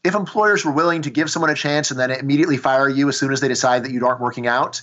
[0.04, 3.18] if employers were willing to give someone a chance and then immediately fire you as
[3.18, 4.82] soon as they decide that you aren't working out,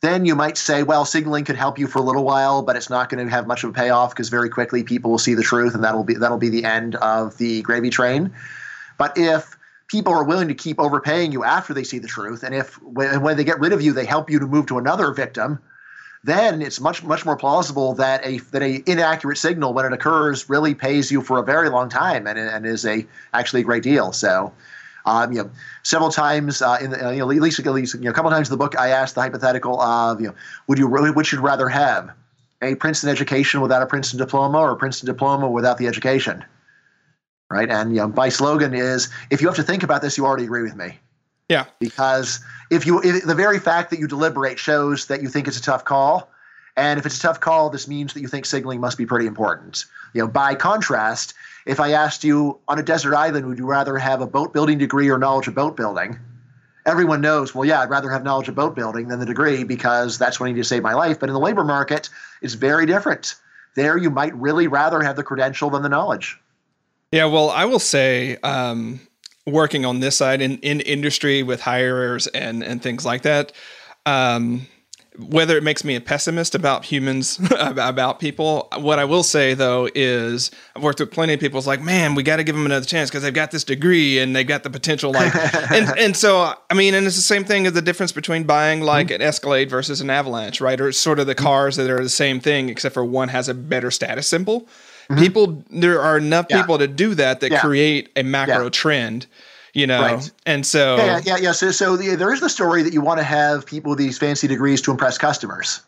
[0.00, 2.88] then you might say, well, signaling could help you for a little while, but it's
[2.88, 5.42] not going to have much of a payoff because very quickly people will see the
[5.42, 8.32] truth, and that'll be that'll be the end of the gravy train.
[8.96, 9.56] But if
[9.88, 13.36] people are willing to keep overpaying you after they see the truth, and if when,
[13.36, 15.58] they get rid of you, they help you to move to another victim,
[16.22, 20.48] then it's much much more plausible that a that a inaccurate signal when it occurs
[20.48, 23.82] really pays you for a very long time and, and is a actually a great
[23.82, 24.12] deal.
[24.12, 24.52] So.
[25.06, 25.50] Um, you know,
[25.82, 28.30] several times uh, in the, you know, at least, at least you know, a couple
[28.30, 30.34] times in the book, I asked the hypothetical of, you know,
[30.66, 32.10] would you really, which you'd rather have,
[32.60, 36.44] a Princeton education without a Princeton diploma, or a Princeton diploma without the education?
[37.50, 40.26] Right, and you know, my slogan is, if you have to think about this, you
[40.26, 40.98] already agree with me.
[41.48, 41.64] Yeah.
[41.78, 45.56] Because if you if the very fact that you deliberate shows that you think it's
[45.56, 46.30] a tough call,
[46.76, 49.26] and if it's a tough call, this means that you think signaling must be pretty
[49.26, 49.86] important.
[50.14, 51.34] You know, by contrast,
[51.66, 54.78] if I asked you on a desert island, would you rather have a boat building
[54.78, 56.18] degree or knowledge of boat building?
[56.86, 60.16] Everyone knows, well, yeah, I'd rather have knowledge of boat building than the degree because
[60.16, 61.20] that's what I need to save my life.
[61.20, 62.08] But in the labor market,
[62.40, 63.34] it's very different.
[63.74, 66.38] There, you might really rather have the credential than the knowledge.
[67.12, 69.00] Yeah, well, I will say, um,
[69.46, 73.52] working on this side in, in industry with hirers and, and things like that,
[74.06, 74.66] um,
[75.18, 79.88] whether it makes me a pessimist about humans, about people, what I will say though
[79.94, 81.58] is I've worked with plenty of people.
[81.58, 84.18] It's like, man, we got to give them another chance because they've got this degree
[84.20, 85.12] and they've got the potential.
[85.12, 85.34] Like,
[85.72, 88.80] and and so I mean, and it's the same thing as the difference between buying
[88.80, 89.16] like mm-hmm.
[89.16, 90.80] an Escalade versus an Avalanche, right?
[90.80, 93.48] Or it's sort of the cars that are the same thing, except for one has
[93.48, 94.62] a better status symbol.
[95.10, 95.20] Mm-hmm.
[95.20, 96.60] People, there are enough yeah.
[96.60, 97.60] people to do that that yeah.
[97.60, 98.70] create a macro yeah.
[98.70, 99.26] trend
[99.74, 100.00] you know?
[100.00, 100.30] Right.
[100.46, 103.18] and so yeah yeah yeah so so the, there is the story that you want
[103.18, 105.82] to have people with these fancy degrees to impress customers.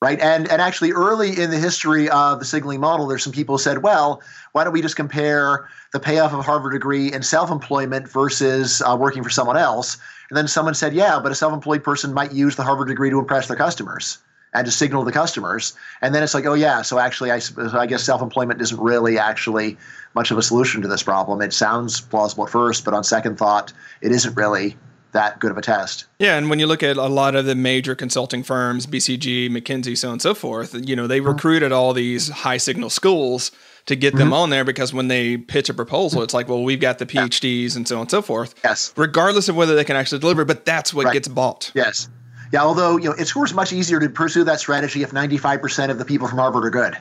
[0.00, 0.20] Right?
[0.20, 3.62] And and actually early in the history of the signaling model there's some people who
[3.62, 8.08] said well why don't we just compare the payoff of a harvard degree and self-employment
[8.08, 9.96] versus uh, working for someone else?
[10.30, 13.18] And then someone said yeah but a self-employed person might use the harvard degree to
[13.18, 14.18] impress their customers
[14.58, 15.72] and to signal to the customers.
[16.02, 17.40] And then it's like, oh yeah, so actually, I,
[17.72, 19.78] I guess self-employment isn't really actually
[20.14, 21.40] much of a solution to this problem.
[21.40, 24.76] It sounds plausible at first, but on second thought, it isn't really
[25.12, 26.06] that good of a test.
[26.18, 29.96] Yeah, and when you look at a lot of the major consulting firms, BCG, McKinsey,
[29.96, 31.28] so on and so forth, you know, they mm-hmm.
[31.28, 33.52] recruited all these high signal schools
[33.86, 34.34] to get them mm-hmm.
[34.34, 37.74] on there because when they pitch a proposal, it's like, well, we've got the PhDs
[37.76, 38.54] and so on and so forth.
[38.64, 38.92] Yes.
[38.96, 41.12] Regardless of whether they can actually deliver, but that's what right.
[41.14, 41.70] gets bought.
[41.74, 42.08] Yes.
[42.52, 45.90] Yeah, although you know, it's of course much easier to pursue that strategy if 95%
[45.90, 46.96] of the people from Harvard are good.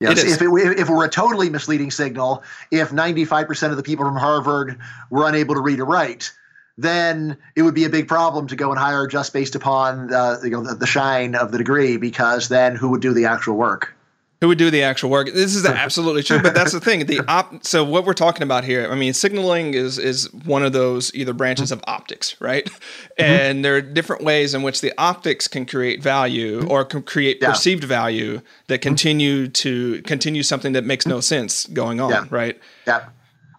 [0.00, 3.82] Yes, it if it, if it were a totally misleading signal, if 95% of the
[3.82, 4.78] people from Harvard
[5.10, 6.32] were unable to read or write,
[6.76, 10.40] then it would be a big problem to go and hire just based upon the,
[10.42, 13.56] you know, the, the shine of the degree, because then who would do the actual
[13.56, 13.94] work?
[14.42, 15.32] Who would do the actual work.
[15.32, 17.06] This is absolutely true, but that's the thing.
[17.06, 17.64] The op.
[17.64, 21.32] So what we're talking about here, I mean, signaling is is one of those either
[21.32, 22.64] branches of optics, right?
[22.64, 23.22] Mm-hmm.
[23.22, 27.38] And there are different ways in which the optics can create value or can create
[27.40, 27.50] yeah.
[27.50, 28.88] perceived value that mm-hmm.
[28.88, 32.24] continue to continue something that makes no sense going on, yeah.
[32.30, 32.60] right?
[32.84, 33.04] Yeah.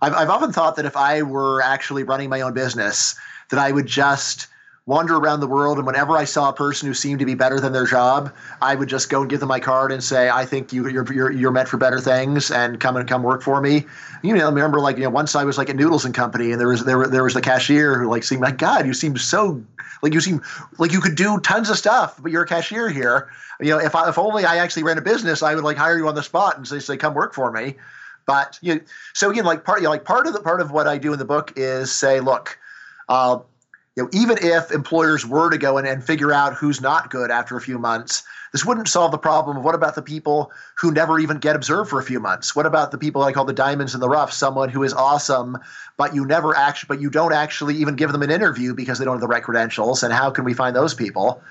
[0.02, 3.16] I've, I've often thought that if I were actually running my own business,
[3.52, 4.48] that I would just
[4.86, 7.60] wander around the world and whenever I saw a person who seemed to be better
[7.60, 10.46] than their job, I would just go and give them my card and say, I
[10.46, 13.62] think you, you're, you're, you're meant for better things and come and come work for
[13.62, 13.86] me.
[14.24, 16.52] You know, I remember like, you know, once I was like at Noodles and Company
[16.52, 19.16] and there was, there, there was the cashier who like seemed like, God, you seem
[19.18, 19.64] so
[20.02, 20.42] like you seem
[20.80, 23.30] like you could do tons of stuff, but you're a cashier here.
[23.62, 25.98] You know, if I, if only I actually ran a business, I would like hire
[25.98, 27.76] you on the spot and say, say, come work for me.
[28.26, 28.82] But you know,
[29.14, 31.14] so again, like part, you know, like part of the part of what I do
[31.14, 32.60] in the book is say, look,
[33.08, 33.40] uh,
[33.96, 37.30] you know, even if employers were to go in and figure out who's not good
[37.30, 40.92] after a few months, this wouldn't solve the problem of what about the people who
[40.92, 42.56] never even get observed for a few months?
[42.56, 44.34] What about the people I call the diamonds in the rough?
[44.34, 45.60] Someone who is awesome,
[45.98, 49.06] but you never actually, but you don't actually even give them an interview because they
[49.06, 50.02] don't have the right credentials.
[50.02, 51.42] And how can we find those people?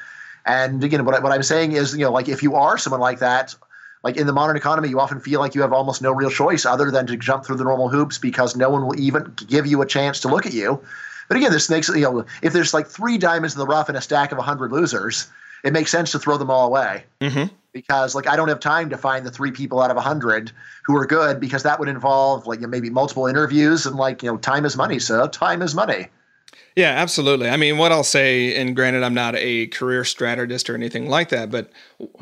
[0.45, 3.01] And again, what, I, what I'm saying is, you know, like if you are someone
[3.01, 3.55] like that,
[4.03, 6.67] like in the modern economy, you often feel like you have almost no real choice
[6.67, 9.81] other than to jump through the normal hoops because no one will even give you
[9.81, 10.83] a chance to look at you.
[11.33, 13.97] But again, this makes you know if there's like three diamonds in the rough and
[13.97, 15.31] a stack of hundred losers,
[15.64, 17.05] it makes sense to throw them all away.
[17.23, 17.55] Mm-hmm.
[17.73, 20.53] Because like I don't have time to find the three people out of a hundred
[20.85, 24.23] who are good because that would involve like you know, maybe multiple interviews and like
[24.23, 24.99] you know time is money.
[24.99, 26.09] So time is money.
[26.77, 27.49] Yeah, absolutely.
[27.49, 31.31] I mean, what I'll say, and granted, I'm not a career strategist or anything like
[31.31, 31.71] that, but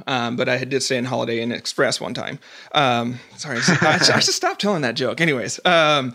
[0.07, 2.38] um, but I did stay in Holiday Inn Express one time.
[2.70, 5.20] Um, sorry, I, I should stop telling that joke.
[5.20, 6.14] Anyways, um,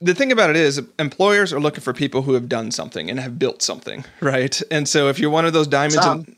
[0.00, 3.18] the thing about it is, employers are looking for people who have done something and
[3.18, 4.60] have built something, right?
[4.70, 6.36] And so, if you're one of those diamonds, in,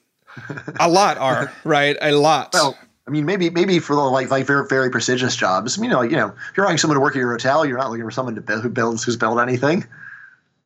[0.79, 2.51] a lot are right, a lot.
[2.55, 5.79] Well, I mean, maybe maybe for the like like very very prestigious jobs.
[5.79, 7.65] I mean, you know, you know, if you're hiring someone to work at your hotel,
[7.65, 9.85] you're not looking for someone to build who builds who's built anything.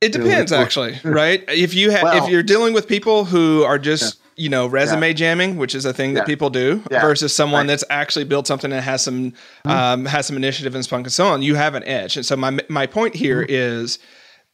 [0.01, 1.45] It depends, actually, right?
[1.49, 4.19] If you have, well, if you're dealing with people who are just.
[4.37, 5.12] You know, resume yeah.
[5.12, 7.66] jamming, which is a thing that people do, versus someone right.
[7.68, 9.71] that's actually built something and has some, mm-hmm.
[9.71, 12.16] um, has some initiative and spunk and so on, you have an edge.
[12.16, 13.53] And so my my point here mm-hmm.
[13.53, 13.99] is,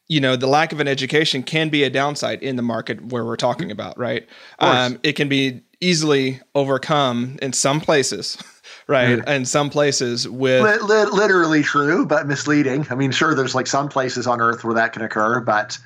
[0.08, 3.24] you know, the lack of an education can be a downside in the market where
[3.24, 4.26] we're talking about, right?
[4.58, 8.36] Um, it can be easily overcome in some places.
[8.88, 9.26] right?
[9.28, 12.86] In some places with literally true, but misleading.
[12.88, 15.78] I mean, sure, there's like some places on Earth where that can occur, but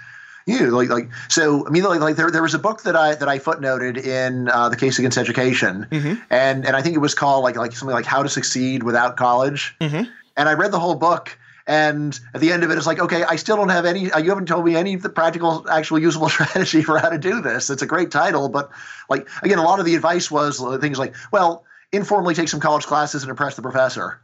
[0.46, 1.66] you know, like like so.
[1.66, 4.48] I mean, like, like there there was a book that I that I footnoted in
[4.48, 6.14] uh, the case against education, mm-hmm.
[6.30, 9.16] and and I think it was called like like something like How to Succeed Without
[9.16, 10.10] College, mm-hmm.
[10.36, 11.38] and I read the whole book.
[11.64, 14.00] And at the end of it, it's like, okay, I still don't have any.
[14.00, 17.40] You haven't told me any of the practical, actual, usable strategy for how to do
[17.40, 17.70] this.
[17.70, 18.72] It's a great title, but
[19.08, 22.84] like again, a lot of the advice was things like, well, informally take some college
[22.84, 24.20] classes and impress the professor.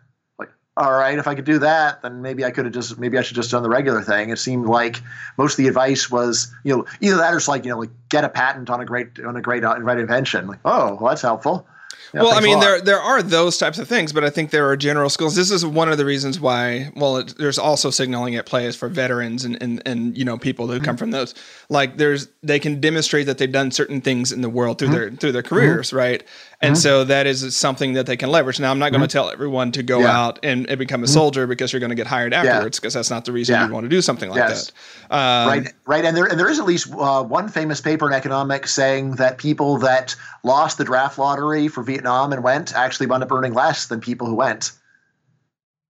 [0.78, 3.22] All right, if I could do that, then maybe I could have just maybe I
[3.22, 4.30] should just done the regular thing.
[4.30, 5.02] It seemed like
[5.36, 7.90] most of the advice was, you know, either that or it's like, you know, like
[8.10, 10.46] get a patent on a great on a great uh, right invention.
[10.46, 11.66] Like, oh, well, that's helpful.
[12.14, 14.66] Yeah, well, I mean, there there are those types of things, but I think there
[14.68, 15.36] are general skills.
[15.36, 16.90] This is one of the reasons why.
[16.96, 20.38] Well, it, there's also signaling at play is for veterans and and and you know
[20.38, 20.84] people who mm-hmm.
[20.84, 21.34] come from those.
[21.68, 24.96] Like there's they can demonstrate that they've done certain things in the world through mm-hmm.
[24.96, 25.96] their through their careers, mm-hmm.
[25.96, 26.24] right?
[26.60, 26.80] And mm-hmm.
[26.80, 28.58] so that is something that they can leverage.
[28.58, 29.12] Now, I'm not going to mm-hmm.
[29.12, 30.18] tell everyone to go yeah.
[30.18, 31.14] out and, and, become a mm-hmm.
[31.14, 32.98] soldier because you're going to get hired afterwards because yeah.
[32.98, 34.72] that's not the reason you want to do something like yes.
[35.08, 35.14] that.
[35.14, 36.04] Um, right, right.
[36.04, 39.38] And there and there is at least uh, one famous paper in economics saying that
[39.38, 43.86] people that lost the draft lottery for Vietnam and went actually wound up earning less
[43.86, 44.72] than people who went.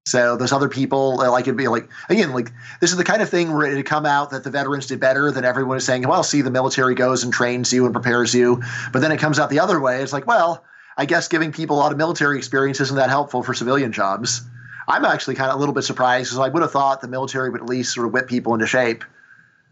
[0.08, 3.20] So those other people, uh, like it'd be like again, like this is the kind
[3.20, 6.08] of thing where it'd come out that the veterans did better than everyone is saying.
[6.08, 9.38] Well, see, the military goes and trains you and prepares you, but then it comes
[9.38, 10.02] out the other way.
[10.02, 10.64] It's like, well,
[10.96, 14.42] I guess giving people a lot of military experience isn't that helpful for civilian jobs.
[14.88, 17.50] I'm actually kind of a little bit surprised because I would have thought the military
[17.50, 19.04] would at least sort of whip people into shape.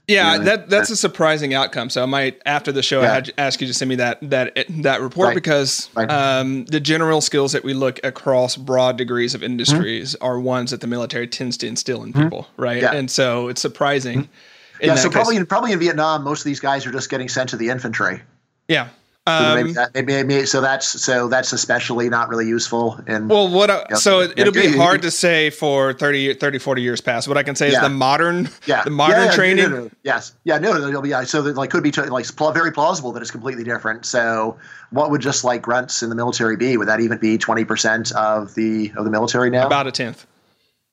[0.09, 1.91] Yeah, that that's a surprising outcome.
[1.91, 3.11] So I might after the show, yeah.
[3.11, 5.35] I had ask you to send me that that that report right.
[5.35, 6.09] because right.
[6.09, 10.25] Um, the general skills that we look across broad degrees of industries mm-hmm.
[10.25, 12.23] are ones that the military tends to instill in mm-hmm.
[12.23, 12.63] people, mm-hmm.
[12.63, 12.83] right?
[12.83, 12.95] Yeah.
[12.95, 14.25] And so it's surprising.
[14.25, 14.85] Mm-hmm.
[14.85, 15.15] Yeah, so case.
[15.15, 17.71] probably in, probably in Vietnam, most of these guys are just getting sent to the
[17.71, 18.23] infantry.
[18.69, 18.89] Yeah,
[19.27, 23.01] um, maybe that, maybe, maybe, so that's so that's especially not really useful.
[23.09, 26.83] And well, what uh, so it, will be hard to say for 30, 30, 40
[26.83, 27.27] years past.
[27.27, 27.79] What I can say yeah.
[27.79, 29.65] is the modern, yeah, the modern yeah, yeah, training.
[29.65, 29.91] No, no, no.
[30.05, 33.33] Yes, yeah, no, it'll be so that like could be like very plausible that it's
[33.33, 34.07] completely different.
[34.07, 34.57] So
[34.91, 36.77] what would just like grunts in the military be?
[36.77, 39.67] Would that even be twenty percent of the of the military now?
[39.67, 40.25] About a tenth.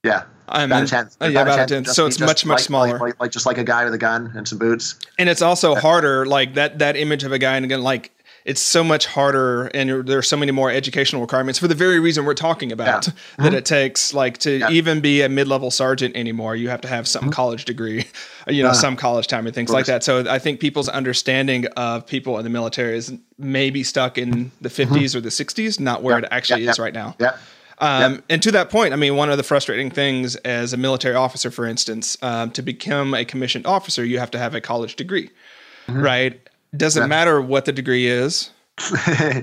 [0.03, 0.23] Yeah.
[0.49, 1.17] I mean, about a tenth.
[1.21, 1.87] Uh, yeah, about a tenth.
[1.87, 2.99] So it's much, much like, smaller.
[2.99, 4.99] Like, like, just like a guy with a gun and some boots.
[5.17, 8.11] And it's also harder, like that that image of a guy and again, like
[8.45, 11.99] it's so much harder and there are so many more educational requirements for the very
[11.99, 13.13] reason we're talking about yeah.
[13.37, 13.55] that mm-hmm.
[13.55, 14.69] it takes like to yeah.
[14.69, 17.31] even be a mid-level sergeant anymore you have to have some mm-hmm.
[17.31, 18.05] college degree
[18.47, 21.65] you know uh, some college time and things like that so i think people's understanding
[21.77, 25.17] of people in the military is maybe stuck in the 50s mm-hmm.
[25.17, 26.25] or the 60s not where yeah.
[26.25, 27.37] it actually is right now yeah
[27.79, 28.23] um, yep.
[28.29, 31.51] And to that point, I mean, one of the frustrating things as a military officer,
[31.51, 35.31] for instance, um, to become a commissioned officer, you have to have a college degree,
[35.87, 35.99] mm-hmm.
[35.99, 36.49] right?
[36.75, 37.07] Doesn't yeah.
[37.07, 38.49] matter what the degree is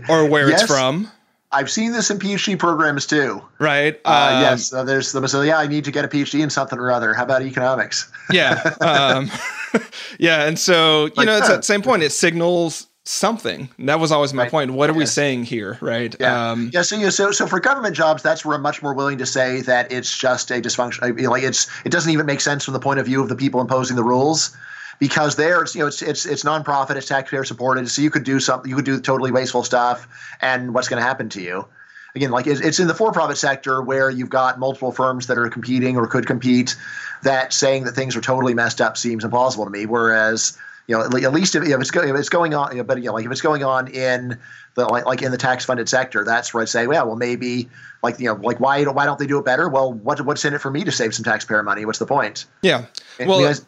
[0.09, 0.62] or where yes.
[0.62, 1.11] it's from.
[1.53, 3.43] I've seen this in PhD programs too.
[3.59, 4.01] Right.
[4.05, 4.73] Uh, um, yes.
[4.73, 5.59] Uh, there's the so yeah.
[5.59, 7.12] I need to get a PhD in something or other.
[7.12, 8.11] How about economics?
[8.31, 8.75] yeah.
[8.81, 9.31] Um,
[10.19, 10.47] yeah.
[10.47, 12.05] And so you like, know, it's uh, the same point.
[12.05, 13.69] It signals something.
[13.81, 14.51] That was always my right.
[14.51, 14.71] point.
[14.73, 15.77] What are we saying here?
[15.81, 16.14] Right.
[16.21, 16.51] Yeah.
[16.51, 16.83] Um, yeah.
[16.83, 19.27] So, you know, so so for government jobs, that's where I'm much more willing to
[19.27, 21.21] say that it's just a dysfunction.
[21.29, 23.61] Like it's it doesn't even make sense from the point of view of the people
[23.61, 24.57] imposing the rules
[25.00, 28.22] because there it's you know it's it's it's nonprofit, it's taxpayer supported, so you could
[28.22, 30.06] do something, you could do totally wasteful stuff,
[30.40, 31.66] and what's going to happen to you?
[32.14, 35.48] Again, like it's, it's in the for-profit sector where you've got multiple firms that are
[35.48, 36.76] competing or could compete.
[37.22, 39.86] That saying that things are totally messed up seems implausible to me.
[39.86, 42.84] Whereas you know, at least if, if it's go, if it's going on, you know,
[42.84, 44.38] but you know, like if it's going on in
[44.74, 47.68] the like, like in the tax funded sector, that's where I'd say, well, well, maybe
[48.02, 49.68] like you know, like why why don't they do it better?
[49.68, 51.84] Well, what what's in it for me to save some taxpayer money?
[51.84, 52.46] What's the point?
[52.62, 52.86] Yeah,
[53.20, 53.38] well.
[53.38, 53.64] Because,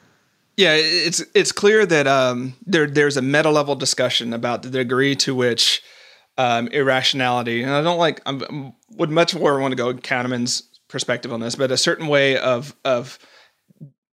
[0.56, 5.16] yeah, it's it's clear that um, there there's a meta level discussion about the degree
[5.16, 5.82] to which
[6.38, 11.32] um, irrationality, and I don't like I would much more want to go Kahneman's perspective
[11.32, 13.18] on this, but a certain way of of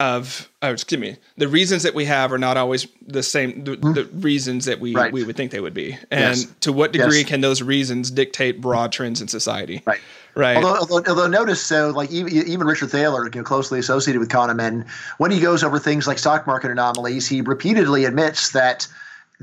[0.03, 3.77] of oh, excuse me the reasons that we have are not always the same the,
[3.77, 3.95] mm.
[3.95, 5.13] the reasons that we right.
[5.13, 6.47] we would think they would be and yes.
[6.61, 7.29] to what degree yes.
[7.29, 10.01] can those reasons dictate broad trends in society right
[10.35, 14.21] right although, although, although notice so like even, even richard thaler you know, closely associated
[14.21, 18.87] with kahneman when he goes over things like stock market anomalies he repeatedly admits that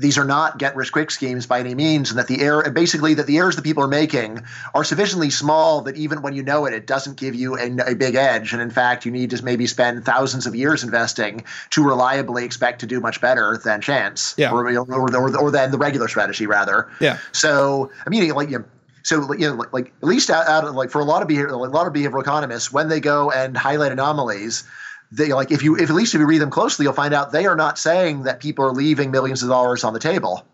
[0.00, 3.14] these are not get rich quick schemes by any means, and that the error, basically,
[3.14, 4.42] that the errors that people are making
[4.74, 7.94] are sufficiently small that even when you know it, it doesn't give you a, a
[7.94, 8.52] big edge.
[8.52, 12.80] And in fact, you need to maybe spend thousands of years investing to reliably expect
[12.80, 14.50] to do much better than chance, yeah.
[14.50, 16.88] or, or, or, or than the regular strategy, rather.
[17.00, 17.18] Yeah.
[17.32, 18.64] So, I mean, like you know,
[19.10, 21.26] so you know, like, like at least out, out of like for a lot of
[21.26, 24.62] behavior, a lot of behavioral economists, when they go and highlight anomalies,
[25.10, 27.32] they like if you if at least if you read them closely, you'll find out
[27.32, 30.46] they are not saying that people are leaving millions of dollars on the table.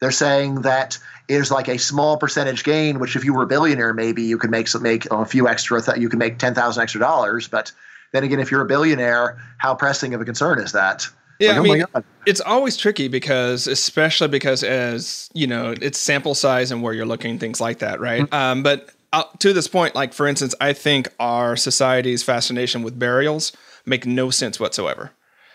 [0.00, 3.46] They're saying that it is like a small percentage gain, which if you were a
[3.46, 6.54] billionaire, maybe you could make some, make a few extra, th- you could make ten
[6.54, 7.46] thousand extra dollars.
[7.46, 7.72] But
[8.12, 11.06] then again, if you're a billionaire, how pressing of a concern is that?
[11.42, 16.34] Yeah, like, I mean, it's always tricky because, especially because as you know, it's sample
[16.34, 18.22] size and where you're looking, things like that, right?
[18.22, 18.34] Mm-hmm.
[18.34, 22.98] Um, but uh, to this point, like for instance, I think our society's fascination with
[22.98, 23.52] burials
[23.84, 25.10] make no sense whatsoever.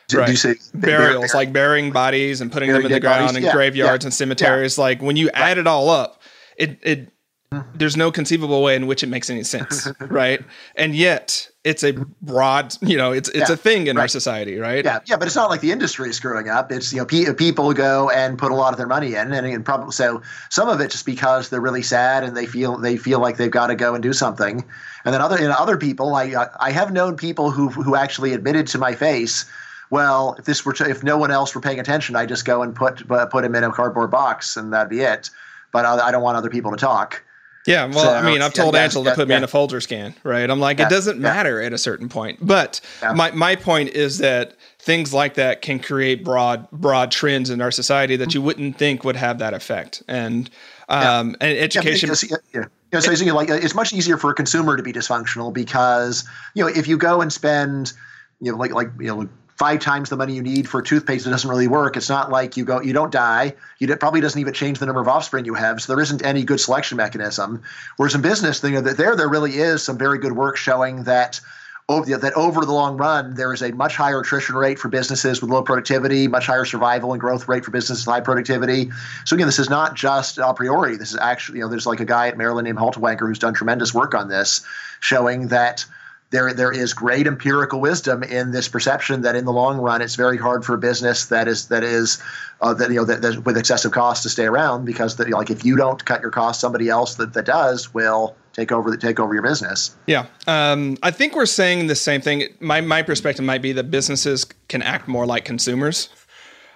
[0.07, 0.29] Do, right.
[0.29, 3.37] you say burials, like burying bodies and putting them in the ground bodies?
[3.37, 4.77] in yeah, graveyards yeah, and cemeteries?
[4.77, 4.83] Yeah.
[4.83, 6.21] Like when you add it all up,
[6.57, 7.11] it it
[7.75, 10.41] there's no conceivable way in which it makes any sense, right?
[10.75, 14.03] And yet it's a broad, you know, it's it's yeah, a thing in right.
[14.03, 14.85] our society, right?
[14.85, 16.71] Yeah, yeah, but it's not like the industry is screwing up.
[16.71, 19.45] It's you know, pe- people go and put a lot of their money in, and,
[19.45, 22.95] and probably so some of it just because they're really sad and they feel they
[22.95, 24.63] feel like they've got to go and do something,
[25.03, 28.67] and then other know, other people, I I have known people who who actually admitted
[28.67, 29.45] to my face
[29.89, 32.61] well, if this were to, if no one else were paying attention, I just go
[32.61, 35.29] and put put him in a cardboard box and that'd be it.
[35.71, 37.23] But I, I don't want other people to talk.
[37.67, 39.47] Yeah, well, so, I mean, I've told yeah, Angela yeah, to put me in a
[39.47, 40.49] Folgers can, right?
[40.49, 42.39] I'm like, it doesn't matter at a certain point.
[42.41, 42.79] But
[43.13, 47.71] my my point is that things like that can create broad broad trends in our
[47.71, 50.01] society that you wouldn't think would have that effect.
[50.07, 50.49] And
[50.87, 52.09] um, and education.
[52.09, 52.61] Yeah, yeah.
[52.61, 56.63] You know, so like it's much easier for a consumer to be dysfunctional because you
[56.63, 57.91] know if you go and spend
[58.39, 61.31] you know like like you know five times the money you need for toothpaste that
[61.31, 61.97] doesn't really work.
[61.97, 63.55] It's not like you go, you don't die.
[63.79, 65.81] You it probably doesn't even change the number of offspring you have.
[65.81, 67.63] So there isn't any good selection mechanism.
[67.97, 71.41] Whereas in business, you know, there there really is some very good work showing that.
[71.89, 75.39] Over, that over the long run, there is a much higher attrition rate for businesses
[75.41, 78.91] with low productivity, much higher survival and growth rate for businesses with high productivity.
[79.23, 80.97] So again, this is not just a priori.
[80.97, 83.53] This is actually, you know, there's like a guy at Maryland named Haltiwanger who's done
[83.53, 84.65] tremendous work on this,
[84.99, 85.85] showing that
[86.29, 90.15] there there is great empirical wisdom in this perception that in the long run it's
[90.15, 92.21] very hard for a business that is that is
[92.61, 95.49] uh, that you know that, that, with excessive costs to stay around because the, like
[95.49, 98.97] if you don't cut your costs somebody else that, that does will take over the,
[98.97, 99.95] take over your business.
[100.07, 100.25] Yeah.
[100.47, 102.43] Um, i think we're saying the same thing.
[102.59, 106.09] My my perspective might be that businesses can act more like consumers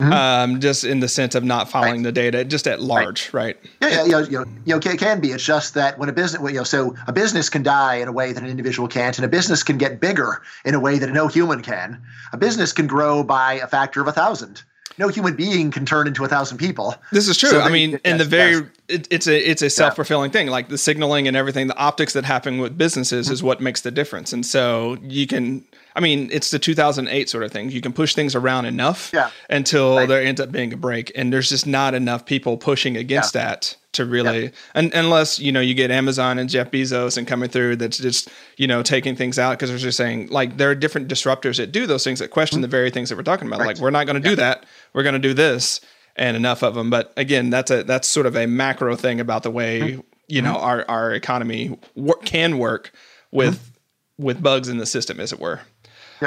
[0.02, 0.14] Mm-hmm.
[0.14, 2.04] Um, just in the sense of not following right.
[2.06, 3.56] the data, just at large, right?
[3.82, 3.92] right?
[3.92, 5.32] Yeah, yeah, you know, you know, it can be.
[5.32, 8.12] It's just that when a business, you know, so a business can die in a
[8.12, 11.12] way that an individual can't, and a business can get bigger in a way that
[11.12, 12.02] no human can.
[12.34, 14.64] A business can grow by a factor of a thousand
[14.98, 16.96] no human being can turn into a thousand people.
[17.12, 17.50] This is true.
[17.50, 20.34] So I mean, in the very, it, it's a it's a self fulfilling yeah.
[20.34, 20.48] thing.
[20.48, 23.34] Like the signaling and everything, the optics that happen with businesses mm-hmm.
[23.34, 24.34] is what makes the difference.
[24.34, 27.70] And so you can, I mean, it's the 2008 sort of thing.
[27.70, 29.30] You can push things around enough yeah.
[29.50, 30.08] until right.
[30.08, 33.46] there ends up being a break, and there's just not enough people pushing against yeah.
[33.46, 34.54] that to really yep.
[34.74, 38.30] and unless you know you get Amazon and Jeff Bezos and coming through that's just
[38.58, 41.72] you know taking things out because they're just saying like there are different disruptors that
[41.72, 42.62] do those things that question mm-hmm.
[42.64, 43.68] the very things that we're talking about right.
[43.68, 45.82] like we're not going to do that we're going to do this
[46.16, 49.44] and enough of them but again that's a that's sort of a macro thing about
[49.44, 50.02] the way mm-hmm.
[50.28, 50.64] you know mm-hmm.
[50.64, 52.94] our our economy wor- can work
[53.32, 54.24] with mm-hmm.
[54.24, 55.60] with bugs in the system as it were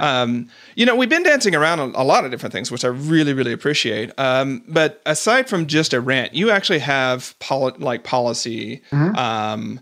[0.01, 2.89] um, you know, we've been dancing around a, a, lot of different things, which I
[2.89, 4.11] really, really appreciate.
[4.19, 9.17] Um, but aside from just a rant, you actually have poli- like policy, mm-hmm.
[9.17, 9.81] um,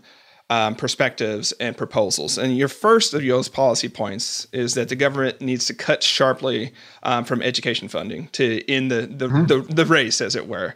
[0.49, 2.37] um, perspectives and proposals.
[2.37, 6.73] And your first of those policy points is that the government needs to cut sharply
[7.01, 9.45] um, from education funding to end the the, mm-hmm.
[9.45, 10.75] the, the race, as it were.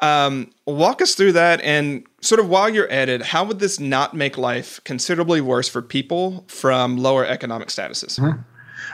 [0.00, 3.80] Um, walk us through that, and sort of while you're at it, how would this
[3.80, 8.18] not make life considerably worse for people from lower economic statuses?
[8.18, 8.40] Mm-hmm.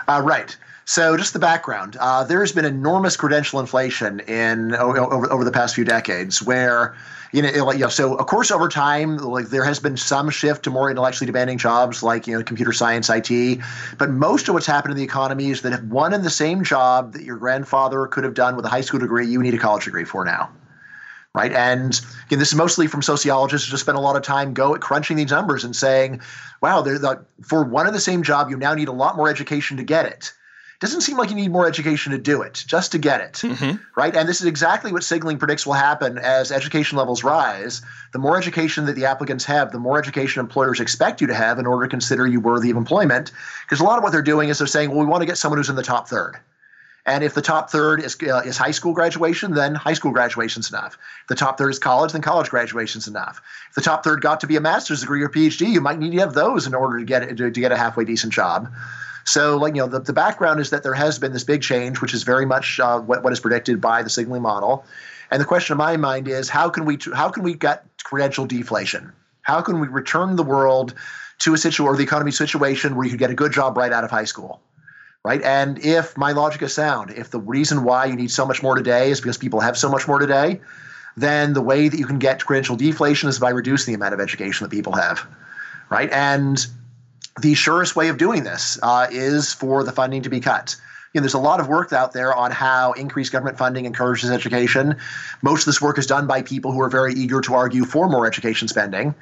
[0.09, 0.57] Uh, right.
[0.87, 5.53] So, just the background: uh, there has been enormous credential inflation in over, over the
[5.53, 6.95] past few decades, where
[7.33, 10.29] you know, like, you know, so of course over time, like there has been some
[10.29, 13.61] shift to more intellectually demanding jobs like you know computer science, IT.
[13.97, 16.63] But most of what's happened in the economy is that if one and the same
[16.63, 19.59] job that your grandfather could have done with a high school degree, you need a
[19.59, 20.51] college degree for now
[21.35, 21.53] right?
[21.53, 24.75] And again, this is mostly from sociologists who just spend a lot of time go
[24.75, 26.21] crunching these numbers and saying,
[26.61, 29.77] "Wow, the, for one and the same job, you now need a lot more education
[29.77, 30.33] to get it."
[30.85, 33.77] doesn't seem like you need more education to do it, just to get it, mm-hmm.
[33.97, 34.15] right?
[34.15, 37.81] And this is exactly what signaling predicts will happen as education levels rise.
[38.13, 41.59] The more education that the applicants have, the more education employers expect you to have
[41.59, 43.33] in order to consider you worthy of employment.
[43.65, 45.39] Because a lot of what they're doing is they're saying, well, we want to get
[45.39, 46.37] someone who's in the top third.
[47.07, 50.71] And if the top third is, uh, is high school graduation, then high school graduation's
[50.71, 50.97] enough.
[51.23, 53.43] If the top third is college, then college graduation's enough.
[53.69, 56.13] If the top third got to be a master's degree or PhD, you might need
[56.13, 58.73] to have those in order to get to, to get a halfway decent job.
[59.25, 62.01] So, like you know, the, the background is that there has been this big change,
[62.01, 64.85] which is very much uh, what, what is predicted by the signaling model.
[65.31, 68.47] And the question in my mind is how can we how can we get credential
[68.47, 69.13] deflation?
[69.43, 70.95] How can we return the world
[71.41, 73.93] to a situation or the economy situation where you could get a good job right
[73.93, 74.61] out of high school?
[75.25, 75.41] Right.
[75.41, 78.75] And if my logic is sound, if the reason why you need so much more
[78.75, 80.61] today is because people have so much more today,
[81.17, 84.21] then the way that you can get credential deflation is by reducing the amount of
[84.21, 85.27] education that people have.
[85.89, 86.13] Right.
[86.13, 86.67] And
[87.41, 90.77] the surest way of doing this uh, is for the funding to be cut.
[91.15, 94.31] You know, there's a lot of work out there on how increased government funding encourages
[94.31, 94.97] education.
[95.41, 98.11] Most of this work is done by people who are very eager to argue for
[98.11, 99.15] more education spending.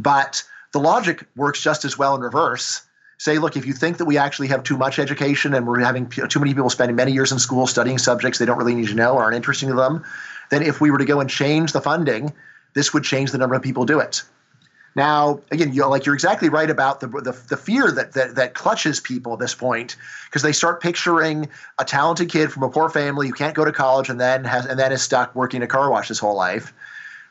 [0.00, 0.42] But
[0.72, 2.82] the logic works just as well in reverse.
[3.24, 6.10] Say, look, if you think that we actually have too much education and we're having
[6.10, 8.94] too many people spending many years in school studying subjects they don't really need to
[8.94, 10.04] know or aren't interesting to them,
[10.50, 12.34] then if we were to go and change the funding,
[12.74, 14.22] this would change the number of people do it.
[14.94, 18.52] Now, again, you're like you're exactly right about the the, the fear that, that that
[18.52, 19.96] clutches people at this point
[20.26, 21.48] because they start picturing
[21.78, 24.66] a talented kid from a poor family who can't go to college and then has
[24.66, 26.74] and then is stuck working a car wash his whole life,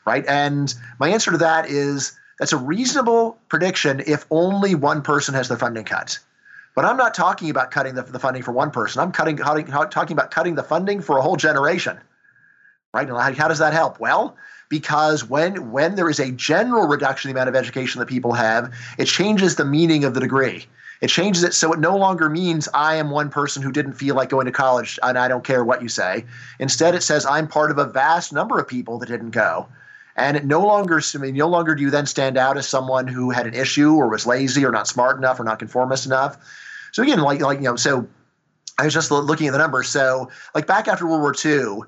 [0.04, 0.26] right?
[0.26, 5.48] And my answer to that is that's a reasonable prediction if only one person has
[5.48, 6.18] their funding cut.
[6.74, 9.00] But I'm not talking about cutting the, the funding for one person.
[9.00, 11.98] I'm cutting, cutting talking about cutting the funding for a whole generation,
[12.92, 13.08] right?
[13.08, 14.00] And how, how does that help?
[14.00, 14.36] Well,
[14.68, 18.32] because when when there is a general reduction in the amount of education that people
[18.32, 20.66] have, it changes the meaning of the degree.
[21.00, 24.14] It changes it so it no longer means I am one person who didn't feel
[24.14, 26.24] like going to college and I don't care what you say.
[26.58, 29.68] Instead, it says I'm part of a vast number of people that didn't go.
[30.16, 33.08] And it no longer, I mean, no longer do you then stand out as someone
[33.08, 36.36] who had an issue or was lazy or not smart enough or not conformist enough.
[36.92, 38.06] So again, like like you know, so
[38.78, 39.88] I was just looking at the numbers.
[39.88, 41.80] So like back after World War II,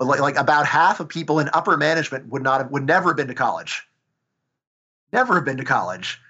[0.00, 3.16] like, like about half of people in upper management would not have, would never have
[3.16, 3.86] been to college.
[5.12, 6.20] Never have been to college,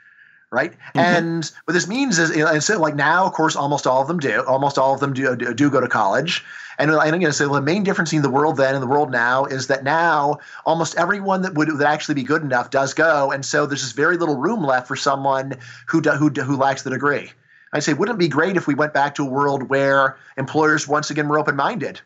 [0.55, 0.73] right?
[0.73, 0.99] Mm-hmm.
[0.99, 4.19] And what this means is, and so like now, of course, almost all of them
[4.19, 4.43] do.
[4.47, 6.45] Almost all of them do do, do go to college.
[6.79, 9.13] And I'm going to say the main difference in the world then and the world
[9.13, 13.31] now is that now almost everyone that would, would actually be good enough does go,
[13.31, 15.55] and so there's just very little room left for someone
[15.87, 17.31] who do, who who lacks the degree.
[17.73, 20.87] I say, wouldn't it be great if we went back to a world where employers
[20.87, 22.01] once again were open minded?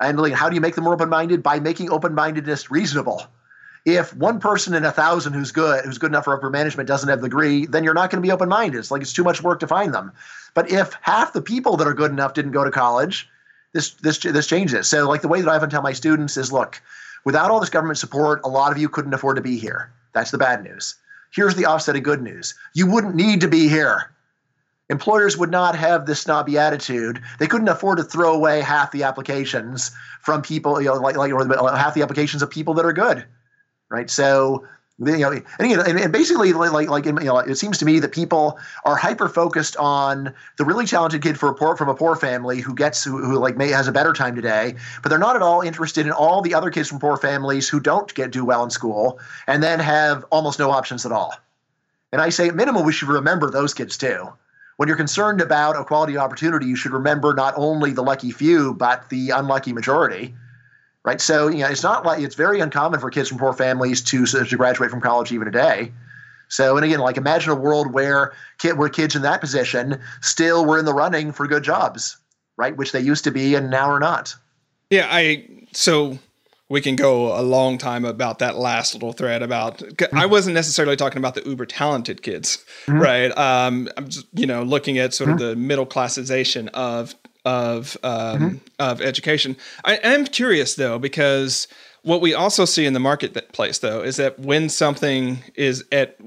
[0.00, 1.42] And like, how do you make them more open minded?
[1.42, 3.24] By making open mindedness reasonable.
[3.88, 7.08] If one person in a thousand who's good, who's good enough for upper management doesn't
[7.08, 8.76] have the degree, then you're not going to be open minded.
[8.76, 10.12] It's like it's too much work to find them.
[10.52, 13.26] But if half the people that are good enough didn't go to college,
[13.72, 14.88] this this this changes.
[14.88, 16.82] So like the way that I often tell my students is, look,
[17.24, 19.90] without all this government support, a lot of you couldn't afford to be here.
[20.12, 20.94] That's the bad news.
[21.30, 22.54] Here's the offset of good news.
[22.74, 24.10] You wouldn't need to be here
[24.90, 27.20] employers would not have this snobby attitude.
[27.38, 29.90] They couldn't afford to throw away half the applications
[30.22, 33.24] from people, you know, like like or half the applications of people that are good,
[33.88, 34.10] right?
[34.10, 34.66] So.
[35.00, 38.00] You know, and, you know, and, basically, like, like, you know, it seems to me
[38.00, 41.94] that people are hyper focused on the really talented kid for a poor, from a
[41.94, 45.16] poor family who gets who, who like may has a better time today, but they're
[45.16, 48.32] not at all interested in all the other kids from poor families who don't get
[48.32, 51.32] do well in school and then have almost no options at all.
[52.10, 54.32] And I say, at minimum, we should remember those kids too
[54.78, 58.72] when you're concerned about equality of opportunity, you should remember not only the lucky few,
[58.74, 60.36] but the unlucky majority.
[61.08, 61.22] Right.
[61.22, 64.26] So, you know, it's not like it's very uncommon for kids from poor families to,
[64.26, 65.90] to graduate from college even today.
[66.48, 70.66] So, and again, like imagine a world where kid, where kids in that position still
[70.66, 72.18] were in the running for good jobs,
[72.58, 72.76] right?
[72.76, 74.36] Which they used to be and now are not.
[74.90, 75.08] Yeah.
[75.10, 76.18] I, so
[76.68, 80.18] we can go a long time about that last little thread about mm-hmm.
[80.18, 83.00] i wasn't necessarily talking about the uber talented kids mm-hmm.
[83.00, 85.42] right um, i'm just you know looking at sort mm-hmm.
[85.42, 87.14] of the middle classization of
[87.48, 88.56] of um, mm-hmm.
[88.78, 91.66] of education i am curious though because
[92.02, 96.18] what we also see in the marketplace though is that when something is at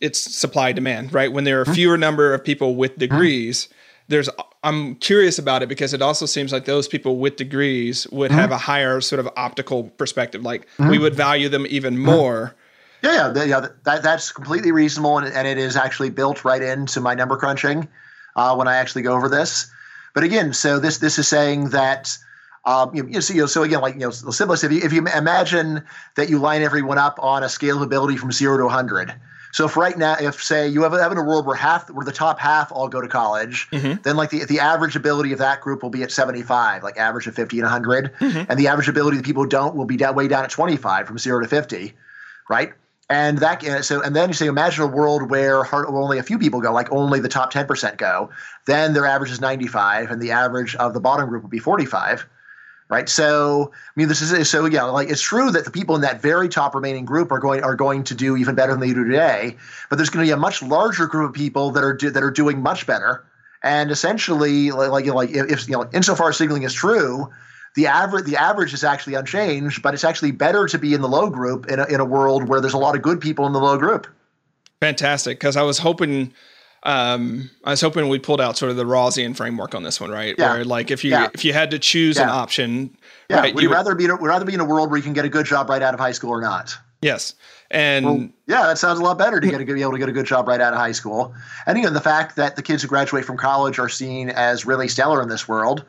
[0.00, 1.72] it's supply demand right when there are mm-hmm.
[1.72, 3.00] fewer number of people with mm-hmm.
[3.00, 3.68] degrees
[4.08, 4.28] there's
[4.64, 8.40] I'm curious about it because it also seems like those people with degrees would mm-hmm.
[8.40, 10.42] have a higher sort of optical perspective.
[10.42, 10.90] Like mm-hmm.
[10.90, 12.06] we would value them even mm-hmm.
[12.06, 12.54] more.
[13.02, 13.66] Yeah, yeah, yeah.
[13.84, 17.86] That, that's completely reasonable, and, and, it is actually built right into my number crunching
[18.34, 19.70] uh, when I actually go over this.
[20.18, 22.18] But again, so this this is saying that.
[22.64, 24.64] Um, you, know, so, you know, so again, like you know, the simplest.
[24.64, 25.84] If you, if you imagine
[26.16, 29.14] that you line everyone up on a scale of ability from zero to 100,
[29.52, 32.04] so if right now, if say you have, have in a world where half, where
[32.04, 34.02] the top half all go to college, mm-hmm.
[34.02, 37.28] then like the the average ability of that group will be at 75, like average
[37.28, 38.50] of 50 and 100, mm-hmm.
[38.50, 40.50] and the average ability of the people who don't will be down, way down at
[40.50, 41.94] 25 from zero to 50,
[42.50, 42.72] right?
[43.10, 46.38] And that uh, so and then you say imagine a world where only a few
[46.38, 48.28] people go, like only the top 10% go,
[48.66, 52.26] then their average is 95, and the average of the bottom group would be 45
[52.88, 53.08] right?
[53.08, 56.20] So I mean, this is so yeah, like it's true that the people in that
[56.20, 59.04] very top remaining group are going are going to do even better than they do
[59.04, 59.56] today,
[59.88, 62.22] but there's going to be a much larger group of people that are do, that
[62.22, 63.24] are doing much better,
[63.62, 67.30] and essentially like like, like if you know insofar as signaling is true.
[67.76, 71.08] The average, the average is actually unchanged, but it's actually better to be in the
[71.08, 73.52] low group in a, in a world where there's a lot of good people in
[73.52, 74.06] the low group.
[74.80, 76.32] Fantastic, because I was hoping
[76.84, 80.10] um, I was hoping we pulled out sort of the Rawlsian framework on this one,
[80.10, 80.34] right?
[80.38, 80.54] Yeah.
[80.54, 81.28] Where like if you yeah.
[81.34, 82.24] if you had to choose yeah.
[82.24, 82.96] an option,
[83.28, 84.96] yeah, right, would you, rather be in a, would rather be in a world where
[84.96, 86.76] you can get a good job right out of high school or not?
[87.02, 87.34] Yes,
[87.70, 90.08] and well, yeah, that sounds a lot better to get a, be able to get
[90.08, 91.34] a good job right out of high school.
[91.66, 94.64] And you know the fact that the kids who graduate from college are seen as
[94.64, 95.84] really stellar in this world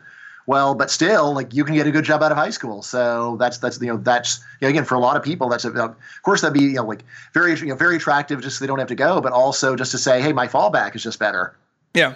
[0.48, 2.82] well, but still, like you can get a good job out of high school.
[2.82, 5.66] So that's that's you know that's you know, again for a lot of people that's
[5.66, 8.64] a, of course that'd be you know like very you know very attractive just so
[8.64, 11.20] they don't have to go, but also just to say hey my fallback is just
[11.20, 11.56] better.
[11.94, 12.16] Yeah.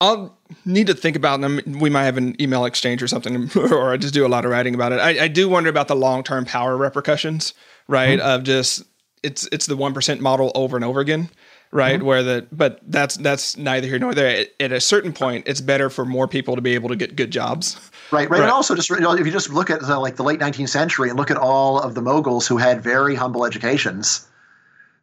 [0.00, 1.60] I'll need to think about them.
[1.66, 4.50] We might have an email exchange or something, or I just do a lot of
[4.52, 5.00] writing about it.
[5.00, 7.52] I, I do wonder about the long term power repercussions,
[7.88, 8.18] right?
[8.18, 8.28] Mm-hmm.
[8.28, 8.84] Of just
[9.22, 11.30] it's it's the one percent model over and over again
[11.70, 11.98] right?
[11.98, 12.06] Mm-hmm.
[12.06, 14.40] Where the but that's that's neither here nor there.
[14.40, 17.16] At, at, a certain point, it's better for more people to be able to get
[17.16, 17.76] good jobs.
[18.10, 18.42] Right, right, right.
[18.42, 20.70] and also just you know, if you just look at the, like the late 19th
[20.70, 24.26] century and look at all of the moguls who had very humble educations,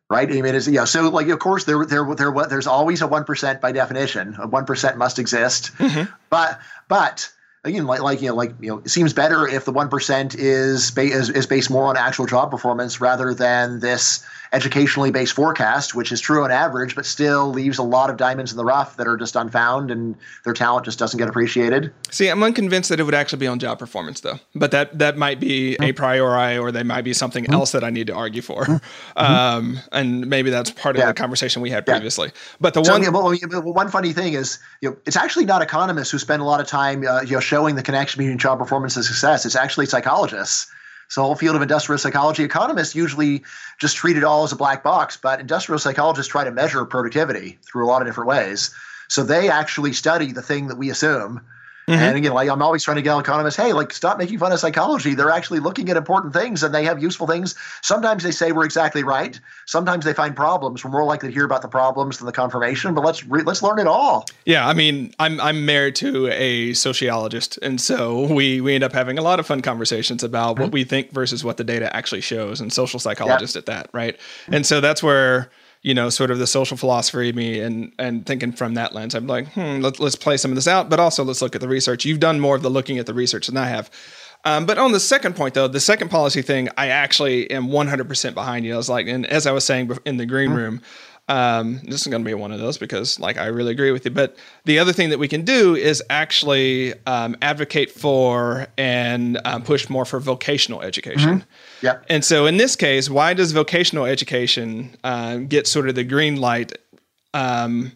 [0.09, 0.27] right?
[0.27, 0.85] I mean, it's, yeah.
[0.85, 4.35] So like, of course, there there there there's always a one percent by definition.
[4.39, 6.11] A one percent must exist, mm-hmm.
[6.29, 7.31] but but
[7.65, 10.35] again, like, like you know, like you know, it seems better if the one percent
[10.35, 15.33] is, ba- is is based more on actual job performance rather than this educationally based
[15.33, 18.65] forecast, which is true on average, but still leaves a lot of diamonds in the
[18.65, 21.91] rough that are just unfound and their talent just doesn't get appreciated.
[22.09, 25.17] See, I'm unconvinced that it would actually be on job performance though, but that that
[25.17, 25.83] might be mm-hmm.
[25.83, 27.53] a priori, or they might be something mm-hmm.
[27.53, 29.23] else that I need to argue for, mm-hmm.
[29.23, 31.07] um, and maybe that's part of yeah.
[31.07, 32.27] the conversation we had previously.
[32.27, 32.41] Yeah.
[32.61, 35.61] But the so, one, yeah, well, one funny thing is, you know, it's actually not
[35.61, 38.59] economists who spend a lot of time, uh, you know, showing the connection between job
[38.59, 39.45] performance and success.
[39.45, 40.71] It's actually psychologists.
[41.07, 43.43] So, the whole field of industrial psychology, economists usually
[43.79, 47.59] just treat it all as a black box, but industrial psychologists try to measure productivity
[47.63, 48.73] through a lot of different ways.
[49.07, 51.41] So, they actually study the thing that we assume
[51.87, 52.01] Mm-hmm.
[52.01, 54.59] And again, like I'm always trying to get economists, hey, like stop making fun of
[54.59, 55.13] psychology.
[55.13, 57.53] They're actually looking at important things and they have useful things.
[57.81, 59.39] Sometimes they say we're exactly right.
[59.65, 60.83] Sometimes they find problems.
[60.83, 62.95] We're more likely to hear about the problems than the confirmation.
[62.95, 64.25] But let's re- let's learn it all.
[64.45, 68.93] Yeah, I mean, I'm I'm married to a sociologist, and so we we end up
[68.93, 70.63] having a lot of fun conversations about mm-hmm.
[70.63, 73.59] what we think versus what the data actually shows, and social psychologists yeah.
[73.59, 74.19] at that, right?
[74.47, 75.51] And so that's where
[75.85, 79.13] you know, sort of the social philosophy of me and and thinking from that lens.
[79.13, 81.61] I'm like, hmm, let, us play some of this out, but also let's look at
[81.61, 82.05] the research.
[82.05, 83.91] You've done more of the looking at the research than I have.
[84.45, 88.33] Um, but on the second point, though, the second policy thing, I actually am 100%
[88.33, 88.73] behind you.
[88.73, 90.57] I was like, and as I was saying in the green mm-hmm.
[90.57, 90.81] room,
[91.27, 94.05] um, this is going to be one of those because, like, I really agree with
[94.05, 94.11] you.
[94.11, 99.63] But the other thing that we can do is actually um, advocate for and um,
[99.63, 101.39] push more for vocational education.
[101.39, 101.85] Mm-hmm.
[101.85, 101.99] Yeah.
[102.09, 106.35] And so, in this case, why does vocational education uh, get sort of the green
[106.35, 106.73] light
[107.33, 107.91] um,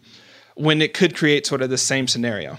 [0.56, 2.58] when it could create sort of the same scenario?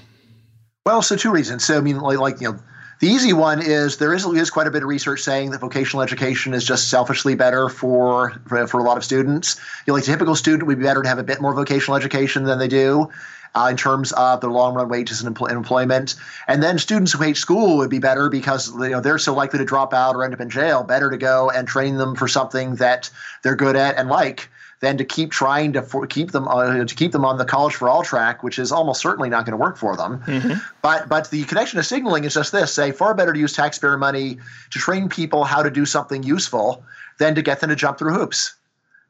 [0.86, 1.66] Well, so two reasons.
[1.66, 2.60] So, I mean, like, like you know
[3.02, 6.04] the easy one is there is, is quite a bit of research saying that vocational
[6.04, 9.60] education is just selfishly better for, for, for a lot of students.
[9.86, 11.98] You know, like a typical student would be better to have a bit more vocational
[11.98, 13.10] education than they do.
[13.54, 16.16] Uh, in terms of their long run wages and empl- employment.
[16.48, 19.60] And then students who hate school would be better because you know they're so likely
[19.60, 20.84] to drop out or end up in jail.
[20.84, 23.10] Better to go and train them for something that
[23.44, 24.50] they're good at and like
[24.82, 27.76] than to keep trying to for, keep them uh, to keep them on the college
[27.76, 30.20] for all track, which is almost certainly not going to work for them.
[30.26, 30.54] Mm-hmm.
[30.82, 33.98] But but the connection to signaling is just this: say far better to use taxpayer
[33.98, 34.38] money
[34.72, 36.84] to train people how to do something useful
[37.20, 38.56] than to get them to jump through hoops.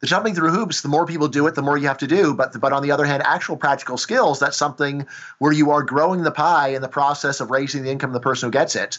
[0.01, 2.33] The jumping through hoops, the more people do it, the more you have to do.
[2.33, 5.05] But but on the other hand, actual practical skills, that's something
[5.39, 8.19] where you are growing the pie in the process of raising the income of the
[8.19, 8.97] person who gets it,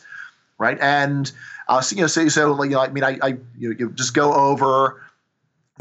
[0.59, 0.79] right?
[0.81, 1.31] And
[1.68, 4.14] uh, so, you know, so, so you know, I mean, I, I you, you just
[4.14, 5.03] go over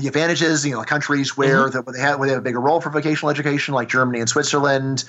[0.01, 1.77] the advantages, you know, countries where, mm-hmm.
[1.77, 4.19] the, where they have where they have a bigger role for vocational education, like Germany
[4.19, 5.05] and Switzerland,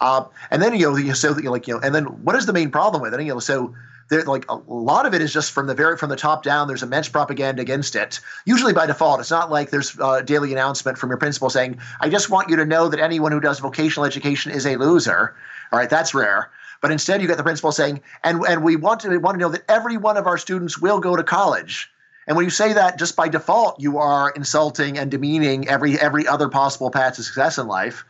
[0.00, 2.46] uh, and then you know, so that you like you know, and then what is
[2.46, 3.22] the main problem with it?
[3.22, 3.74] You know, so
[4.08, 6.68] there like a lot of it is just from the very from the top down.
[6.68, 8.20] There's immense propaganda against it.
[8.44, 12.08] Usually by default, it's not like there's a daily announcement from your principal saying, "I
[12.08, 15.34] just want you to know that anyone who does vocational education is a loser."
[15.72, 16.50] All right, that's rare.
[16.80, 19.40] But instead, you get the principal saying, "and and we want to we want to
[19.40, 21.90] know that every one of our students will go to college."
[22.26, 26.26] And when you say that, just by default, you are insulting and demeaning every every
[26.26, 28.04] other possible path to success in life.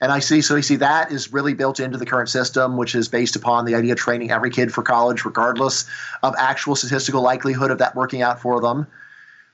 [0.00, 2.94] And I see, so you see that is really built into the current system, which
[2.94, 5.86] is based upon the idea of training every kid for college, regardless
[6.22, 8.86] of actual statistical likelihood of that working out for them,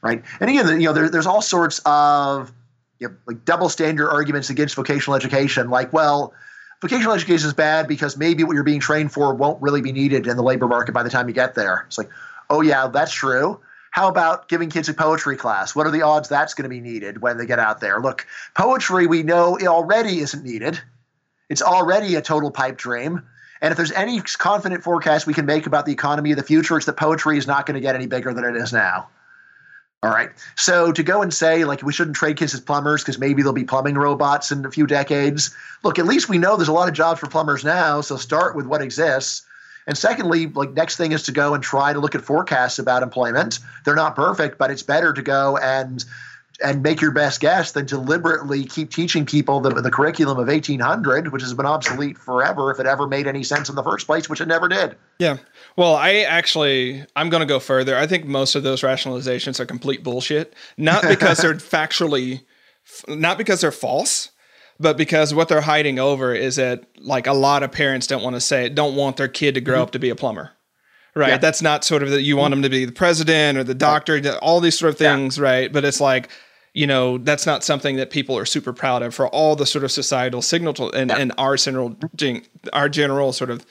[0.00, 0.22] right?
[0.40, 2.52] And again, you know, there, there's all sorts of
[2.98, 6.34] you know, like double standard arguments against vocational education, like, well,
[6.80, 10.26] vocational education is bad because maybe what you're being trained for won't really be needed
[10.26, 11.84] in the labor market by the time you get there.
[11.86, 12.10] It's like,
[12.50, 13.60] oh yeah, that's true.
[13.92, 15.74] How about giving kids a poetry class?
[15.74, 18.00] What are the odds that's going to be needed when they get out there?
[18.00, 20.80] Look, poetry we know already isn't needed.
[21.50, 23.22] It's already a total pipe dream.
[23.60, 26.78] And if there's any confident forecast we can make about the economy of the future,
[26.78, 29.08] it's that poetry is not going to get any bigger than it is now.
[30.02, 30.30] All right.
[30.56, 33.52] So to go and say, like, we shouldn't trade kids as plumbers because maybe there'll
[33.52, 35.54] be plumbing robots in a few decades.
[35.84, 38.00] Look, at least we know there's a lot of jobs for plumbers now.
[38.00, 39.42] So start with what exists.
[39.86, 43.02] And secondly, like next thing is to go and try to look at forecasts about
[43.02, 43.58] employment.
[43.84, 46.04] They're not perfect, but it's better to go and
[46.62, 51.32] and make your best guess than deliberately keep teaching people the, the curriculum of 1800,
[51.32, 54.28] which has been obsolete forever if it ever made any sense in the first place,
[54.28, 54.96] which it never did.
[55.18, 55.38] Yeah.
[55.76, 57.96] Well, I actually, I'm going to go further.
[57.96, 60.54] I think most of those rationalizations are complete bullshit.
[60.76, 62.42] Not because they're factually,
[63.08, 64.30] not because they're false,
[64.82, 68.36] but because what they're hiding over is that like a lot of parents don't want
[68.36, 69.82] to say it, don't want their kid to grow mm-hmm.
[69.84, 70.50] up to be a plumber.
[71.14, 71.30] Right.
[71.30, 71.38] Yeah.
[71.38, 74.20] That's not sort of that you want them to be the president or the doctor,
[74.40, 75.44] all these sort of things, yeah.
[75.44, 75.72] right?
[75.72, 76.30] But it's like,
[76.72, 79.84] you know, that's not something that people are super proud of for all the sort
[79.84, 81.18] of societal signal to, and, yeah.
[81.18, 81.94] and our general,
[82.72, 83.66] our general sort of,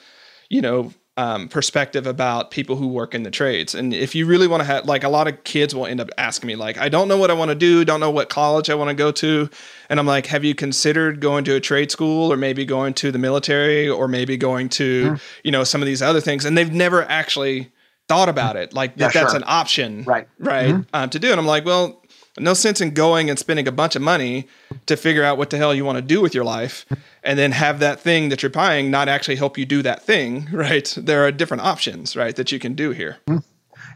[0.50, 3.74] you know, um, perspective about people who work in the trades.
[3.74, 6.08] And if you really want to have, like, a lot of kids will end up
[6.16, 8.70] asking me, like, I don't know what I want to do, don't know what college
[8.70, 9.50] I want to go to.
[9.90, 13.12] And I'm like, have you considered going to a trade school or maybe going to
[13.12, 15.20] the military or maybe going to, mm.
[15.44, 16.46] you know, some of these other things?
[16.46, 17.70] And they've never actually
[18.08, 19.36] thought about it, like, yeah, that that's sure.
[19.36, 20.28] an option, right?
[20.38, 20.70] Right.
[20.70, 20.82] Mm-hmm.
[20.92, 21.30] Um, to do.
[21.30, 22.01] And I'm like, well,
[22.38, 24.48] no sense in going and spending a bunch of money
[24.86, 26.86] to figure out what the hell you want to do with your life
[27.22, 30.48] and then have that thing that you're buying not actually help you do that thing,
[30.52, 30.94] right?
[30.96, 33.18] There are different options, right, that you can do here.
[33.28, 33.38] Hmm.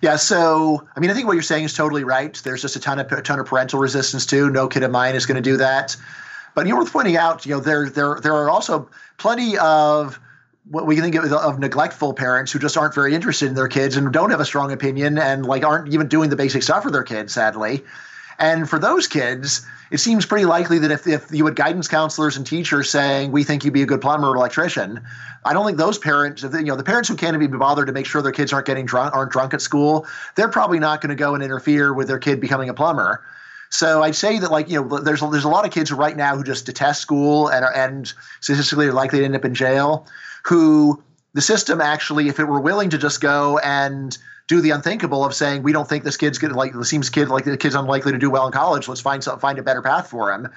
[0.03, 2.39] Yeah, so I mean, I think what you're saying is totally right.
[2.45, 4.51] There's just a ton of a ton of parental resistance too.
[4.51, 5.97] No kid of mine is going to do that.
[6.55, 10.21] But you know, worth pointing out, you know, there there there are also plenty of
[10.69, 13.69] what we can think of, of neglectful parents who just aren't very interested in their
[13.69, 16.83] kids and don't have a strong opinion and like aren't even doing the basic stuff
[16.83, 17.33] for their kids.
[17.33, 17.83] Sadly,
[18.39, 22.37] and for those kids, it seems pretty likely that if, if you had guidance counselors
[22.37, 25.01] and teachers saying, we think you'd be a good plumber or electrician,
[25.45, 27.93] I don't think those parents, you know, the parents who can't even be bothered to
[27.93, 31.11] make sure their kids aren't getting drunk, aren't drunk at school, they're probably not going
[31.11, 33.25] to go and interfere with their kid becoming a plumber.
[33.71, 36.37] So I'd say that like you know there's there's a lot of kids right now
[36.37, 40.07] who just detest school and are, and statistically are likely to end up in jail.
[40.45, 41.03] Who
[41.35, 44.17] the system actually, if it were willing to just go and
[44.49, 47.45] do the unthinkable of saying we don't think this kid's going like seems kid like
[47.45, 48.89] the kid's unlikely to do well in college.
[48.89, 50.49] Let's find some, find a better path for him.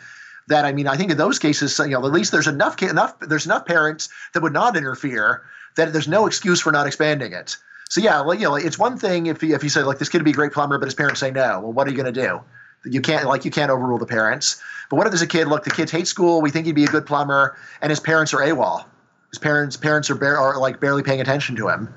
[0.48, 3.20] That I mean, I think in those cases, you know, at least there's enough enough
[3.20, 5.44] there's enough parents that would not interfere
[5.76, 7.58] that there's no excuse for not expanding it.
[7.90, 10.10] So yeah, well, you know, it's one thing if you, if you say like this
[10.10, 11.60] kid would be a great plumber, but his parents say no.
[11.60, 12.42] Well, what are you going to do?
[12.86, 14.62] You can't like you can't overrule the parents.
[14.90, 15.48] But what if there's a kid?
[15.48, 16.42] Look, the kids hate school.
[16.42, 18.86] We think he'd be a good plumber, and his parents are AWOL.
[19.32, 21.94] His parents parents are, bar- are like barely paying attention to him.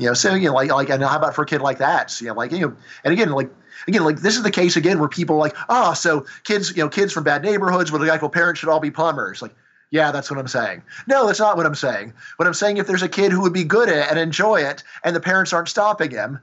[0.00, 2.10] You know, so you know, like like and how about for a kid like that?
[2.10, 3.50] So, you know, like you know, and again, like
[3.86, 6.82] again, like this is the case again where people are like, oh, so kids, you
[6.82, 9.42] know, kids from bad neighborhoods with neglectful parents should all be plumbers.
[9.42, 9.54] Like,
[9.90, 10.82] yeah, that's what I'm saying.
[11.06, 12.14] No, that's not what I'm saying.
[12.38, 14.62] What I'm saying, if there's a kid who would be good at it and enjoy
[14.62, 16.40] it, and the parents aren't stopping him,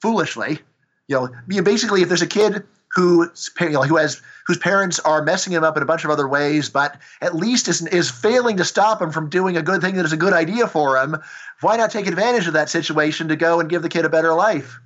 [0.00, 0.60] foolishly,
[1.08, 1.16] you
[1.48, 2.64] know, basically, if there's a kid
[2.94, 6.68] who who has whose parents are messing him up in a bunch of other ways,
[6.68, 10.04] but at least is is failing to stop him from doing a good thing that
[10.04, 11.16] is a good idea for him.
[11.60, 14.34] Why not take advantage of that situation to go and give the kid a better
[14.34, 14.78] life?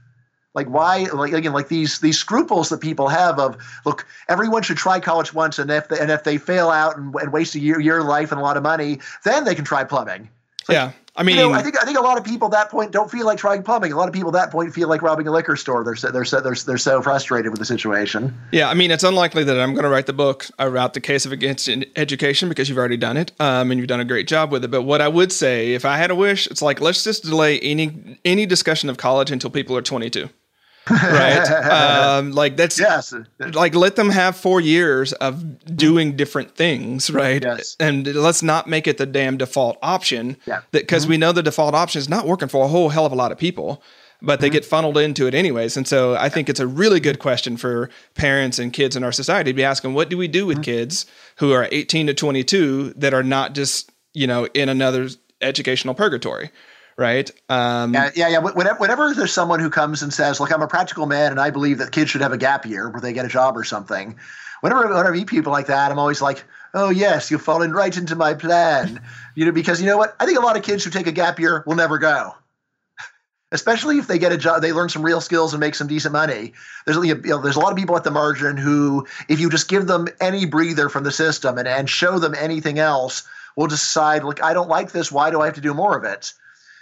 [0.55, 1.05] Like why?
[1.13, 5.35] Like again, like these these scruples that people have of look, everyone should try college
[5.35, 8.03] once, and if they, and if they fail out and, and waste a year year
[8.03, 10.31] life and a lot of money, then they can try plumbing.
[10.69, 12.53] Like, yeah, I mean, you know, I think I think a lot of people at
[12.53, 13.93] that point don't feel like trying plumbing.
[13.93, 15.83] A lot of people at that point feel like robbing a liquor store.
[15.83, 18.39] They're so, they're so, they're, they're so frustrated with the situation.
[18.53, 21.25] Yeah, I mean, it's unlikely that I'm going to write the book about the case
[21.25, 24.53] of against education because you've already done it, um, and you've done a great job
[24.53, 24.71] with it.
[24.71, 27.59] But what I would say, if I had a wish, it's like let's just delay
[27.61, 30.29] any any discussion of college until people are 22
[30.91, 31.47] right?
[32.17, 33.13] Um, like that's yes.
[33.39, 37.43] Like let them have four years of doing different things, right?
[37.43, 37.77] Yes.
[37.81, 40.37] And let's not make it the damn default option.
[40.47, 40.61] Yeah.
[40.71, 41.11] Because mm-hmm.
[41.11, 43.33] we know the default option is not working for a whole hell of a lot
[43.33, 43.83] of people,
[44.23, 44.55] but they mm-hmm.
[44.55, 45.77] get funneled into it anyways.
[45.77, 49.13] And so I think it's a really good question for parents and kids in our
[49.13, 50.63] society to be asking, what do we do with mm-hmm.
[50.63, 51.07] kids
[51.37, 55.09] who are 18 to 22 that are not just you know in another
[55.41, 56.51] educational purgatory?
[56.97, 57.31] Right?
[57.49, 58.39] Um, yeah, yeah, yeah.
[58.39, 61.51] Whenever, whenever there's someone who comes and says, "Look, I'm a practical man, and I
[61.51, 64.17] believe that kids should have a gap year where they get a job or something,"
[64.61, 66.45] whenever, whenever I meet people like that, I'm always like,
[66.75, 69.01] "Oh yes, you've fallen right into my plan,"
[69.35, 70.17] you know, because you know what?
[70.19, 72.35] I think a lot of kids who take a gap year will never go.
[73.53, 76.13] Especially if they get a job, they learn some real skills and make some decent
[76.13, 76.55] money.
[76.87, 79.69] There's you know, there's a lot of people at the margin who, if you just
[79.69, 83.23] give them any breather from the system and, and show them anything else,
[83.55, 85.13] will decide, look, I don't like this.
[85.13, 86.33] Why do I have to do more of it?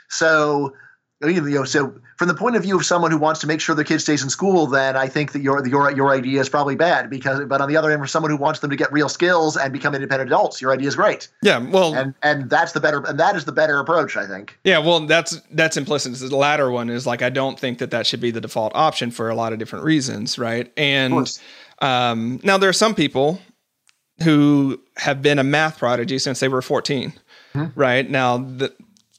[0.08, 0.74] So,
[1.22, 3.74] you know, so from the point of view of someone who wants to make sure
[3.74, 6.76] their kid stays in school, then I think that your your your idea is probably
[6.76, 7.44] bad because.
[7.46, 9.72] But on the other hand, for someone who wants them to get real skills and
[9.72, 11.28] become independent adults, your idea is great.
[11.42, 14.58] Yeah, well, and and that's the better and that is the better approach, I think.
[14.64, 16.14] Yeah, well, that's that's implicit.
[16.14, 19.10] The latter one is like I don't think that that should be the default option
[19.10, 20.72] for a lot of different reasons, right?
[20.76, 21.38] And
[21.80, 23.40] um, now there are some people
[24.22, 27.12] who have been a math prodigy since they were 14
[27.54, 27.78] mm-hmm.
[27.78, 28.72] right now the,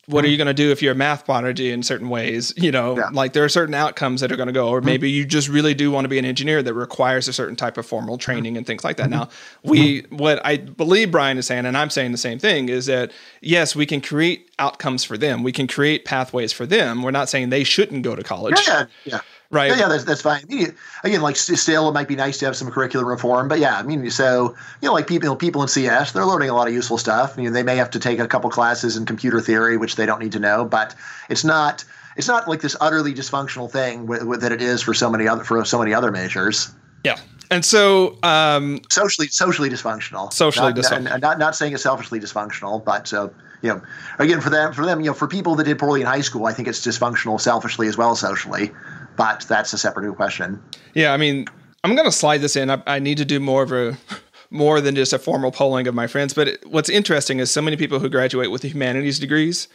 [0.07, 2.71] what are you going to do if you're a math prodigy in certain ways you
[2.71, 2.97] know?
[2.97, 3.09] Yeah.
[3.11, 4.87] like there are certain outcomes that are going to go or mm-hmm.
[4.87, 7.77] maybe you just really do want to be an engineer that requires a certain type
[7.77, 8.57] of formal training mm-hmm.
[8.57, 9.09] and things like that.
[9.09, 9.29] Now
[9.63, 13.11] we what i believe brian is saying and i'm saying the same thing is that
[13.41, 15.43] yes we can create outcomes for them.
[15.43, 17.03] We can create pathways for them.
[17.03, 18.59] We're not saying they shouldn't go to college.
[18.67, 19.21] Yeah yeah
[19.51, 19.69] Right.
[19.69, 20.43] Yeah, yeah that's, that's fine.
[20.49, 23.59] I mean, again, like still, it might be nice to have some curricular reform, but
[23.59, 26.67] yeah, I mean, so you know, like people, people in CS, they're learning a lot
[26.67, 27.35] of useful stuff.
[27.37, 30.05] You know, they may have to take a couple classes in computer theory, which they
[30.05, 30.95] don't need to know, but
[31.29, 31.85] it's not,
[32.17, 35.27] it's not like this utterly dysfunctional thing with, with, that it is for so many
[35.27, 36.73] other for so many other majors.
[37.03, 37.19] Yeah,
[37.51, 40.33] and so um, socially, socially dysfunctional.
[40.33, 41.03] Socially not, dysfunctional.
[41.03, 43.31] Not, not, not saying it's selfishly dysfunctional, but so
[43.61, 43.81] you know,
[44.19, 46.45] again, for them, for them, you know, for people that did poorly in high school,
[46.45, 48.71] I think it's dysfunctional selfishly as well as socially
[49.17, 50.61] but that's a separate question.
[50.93, 51.45] Yeah, I mean,
[51.83, 52.69] I'm going to slide this in.
[52.69, 53.97] I, I, need to do more of a
[54.49, 56.33] more than just a formal polling of my friends.
[56.33, 59.67] But it, what's interesting is so many people who graduate with humanities degrees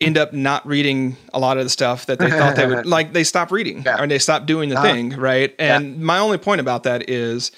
[0.00, 3.12] end up not reading a lot of the stuff that they thought they would like.
[3.12, 4.02] They stop reading yeah.
[4.02, 5.54] or they stop doing the uh, thing, right?
[5.58, 6.02] And yeah.
[6.02, 7.52] my only point about that is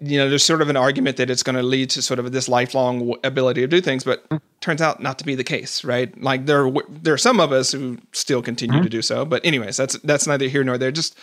[0.00, 2.30] you know, there's sort of an argument that it's going to lead to sort of
[2.32, 4.26] this lifelong ability to do things, but
[4.60, 6.20] turns out not to be the case, right?
[6.20, 8.84] Like there, there are some of us who still continue mm-hmm.
[8.84, 10.92] to do so, but anyways, that's that's neither here nor there.
[10.92, 11.18] Just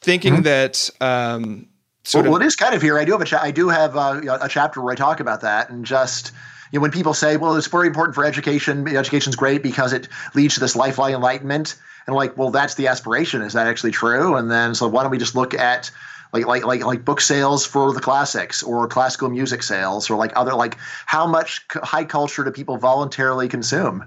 [0.00, 0.42] thinking mm-hmm.
[0.42, 0.90] that.
[1.00, 1.68] Um,
[2.04, 2.98] sort well, of, well, it is kind of here.
[2.98, 5.40] I do have a cha- I do have a, a chapter where I talk about
[5.42, 6.32] that, and just
[6.72, 8.88] you know, when people say, "Well, it's very important for education.
[8.88, 13.42] Education's great because it leads to this lifelong enlightenment," and like, well, that's the aspiration.
[13.42, 14.36] Is that actually true?
[14.36, 15.90] And then, so why don't we just look at
[16.34, 20.32] like like like like book sales for the classics or classical music sales or like
[20.34, 20.76] other like
[21.06, 24.04] how much high culture do people voluntarily consume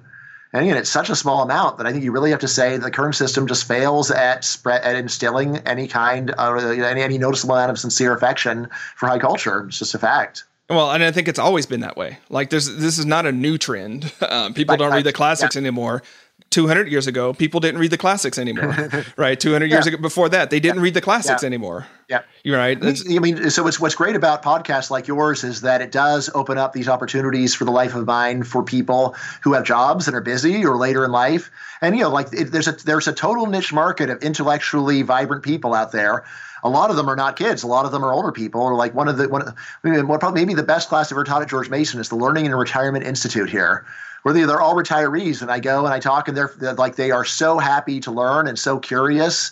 [0.53, 2.77] and again it's such a small amount that i think you really have to say
[2.77, 7.55] the current system just fails at spread at instilling any kind of any, any noticeable
[7.55, 11.29] amount of sincere affection for high culture it's just a fact well, and I think
[11.29, 12.17] it's always been that way.
[12.29, 14.11] Like, there's this is not a new trend.
[14.27, 15.61] Um, people right, don't read the classics yeah.
[15.61, 16.03] anymore.
[16.49, 19.39] 200 years ago, people didn't read the classics anymore, right?
[19.39, 20.83] 200 years ago before that, they didn't yeah.
[20.83, 21.47] read the classics yeah.
[21.47, 21.87] anymore.
[22.09, 22.21] Yeah.
[22.43, 22.77] You're right.
[22.81, 26.57] I mean, so what's, what's great about podcasts like yours is that it does open
[26.57, 30.21] up these opportunities for the life of mine for people who have jobs and are
[30.21, 31.51] busy or later in life.
[31.81, 35.43] And, you know, like it, there's a, there's a total niche market of intellectually vibrant
[35.43, 36.23] people out there
[36.63, 37.63] a lot of them are not kids.
[37.63, 38.61] A lot of them are older people.
[38.61, 39.43] Or like one of the one,
[39.83, 42.45] I mean, probably maybe the best class ever taught at George Mason is the Learning
[42.45, 43.85] and Retirement Institute here,
[44.23, 46.95] where they, they're all retirees and I go and I talk and they're, they're, like
[46.95, 49.51] they are so happy to learn and so curious,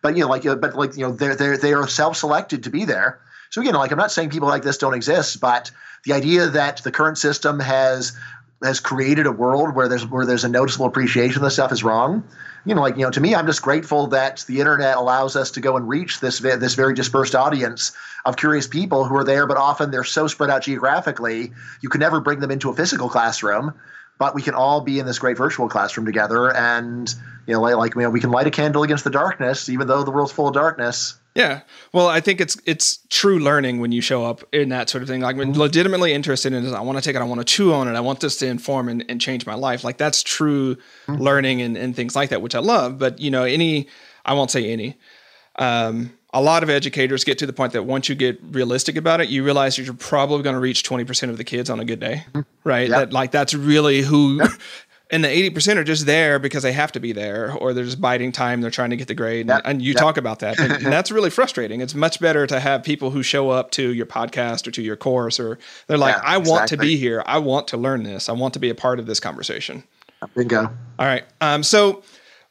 [0.00, 2.70] but you know like uh, but like you know they're they they are self-selected to
[2.70, 3.20] be there.
[3.50, 5.70] So again, like I'm not saying people like this don't exist, but
[6.04, 8.12] the idea that the current system has
[8.62, 11.82] has created a world where there's where there's a noticeable appreciation of this stuff is
[11.82, 12.24] wrong.
[12.64, 15.50] You know, like you know, to me, I'm just grateful that the internet allows us
[15.52, 17.92] to go and reach this this very dispersed audience
[18.24, 21.98] of curious people who are there, but often they're so spread out geographically, you can
[21.98, 23.74] never bring them into a physical classroom
[24.22, 27.12] but we can all be in this great virtual classroom together and
[27.48, 30.04] you know like, you know, we can light a candle against the darkness even though
[30.04, 31.62] the world's full of darkness yeah.
[31.94, 35.08] Well, I think it's it's true learning when you show up in that sort of
[35.08, 35.22] thing.
[35.22, 37.72] Like when legitimately interested in it, I want to take it, I want to chew
[37.72, 39.82] on it, I want this to inform and, and change my life.
[39.82, 41.14] Like that's true mm-hmm.
[41.14, 42.98] learning and, and things like that, which I love.
[42.98, 43.88] But you know, any
[44.26, 44.98] I won't say any.
[45.56, 49.20] Um, a lot of educators get to the point that once you get realistic about
[49.20, 52.00] it, you realize you're probably going to reach 20% of the kids on a good
[52.00, 52.40] day, mm-hmm.
[52.64, 52.88] right?
[52.88, 52.98] Yep.
[52.98, 54.50] That like that's really who yep.
[55.12, 58.00] and the 80% are just there because they have to be there or they're just
[58.00, 59.58] biding time they're trying to get the grade yep.
[59.58, 62.58] and, and, you talk about that and, and, that's really frustrating it's much better to
[62.58, 66.16] have people who show up to your podcast or to your course or they're like
[66.16, 66.76] yeah, i want exactly.
[66.76, 69.06] to be here i want to learn this i want to be a part of
[69.06, 69.84] this conversation
[70.34, 70.62] bingo
[70.98, 72.02] all right um, so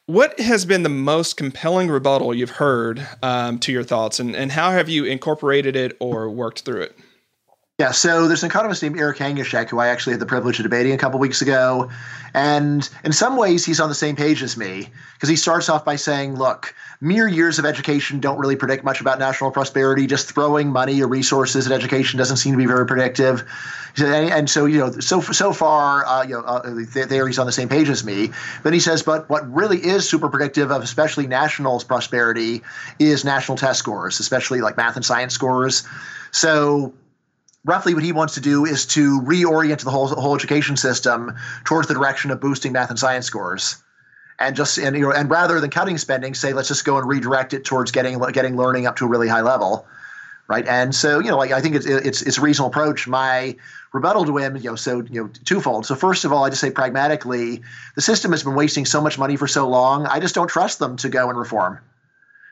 [0.05, 4.51] what has been the most compelling rebuttal you've heard um, to your thoughts and, and
[4.51, 6.97] how have you incorporated it or worked through it
[7.81, 10.63] yeah, so there's an economist named Eric Hanushek who I actually had the privilege of
[10.63, 11.89] debating a couple weeks ago.
[12.35, 15.83] And in some ways, he's on the same page as me because he starts off
[15.83, 20.05] by saying, look, mere years of education don't really predict much about national prosperity.
[20.05, 23.43] Just throwing money or resources at education doesn't seem to be very predictive.
[23.97, 27.51] And so, you know, so so far, uh, you know, uh, there he's on the
[27.51, 28.29] same page as me.
[28.61, 32.61] Then he says, but what really is super predictive of especially national prosperity
[32.99, 35.81] is national test scores, especially like math and science scores.
[36.29, 36.93] So
[37.63, 41.87] roughly what he wants to do is to reorient the whole, whole education system towards
[41.87, 43.81] the direction of boosting math and science scores.
[44.39, 47.07] And just and you know and rather than cutting spending say let's just go and
[47.07, 49.85] redirect it towards getting getting learning up to a really high level
[50.51, 50.67] right?
[50.67, 53.07] And so you know like i think it's it's it's a reasonable approach.
[53.07, 53.55] My
[53.93, 55.85] rebuttal to him you know so you know twofold.
[55.85, 57.61] So first of all i just say pragmatically
[57.95, 60.79] the system has been wasting so much money for so long i just don't trust
[60.79, 61.79] them to go and reform.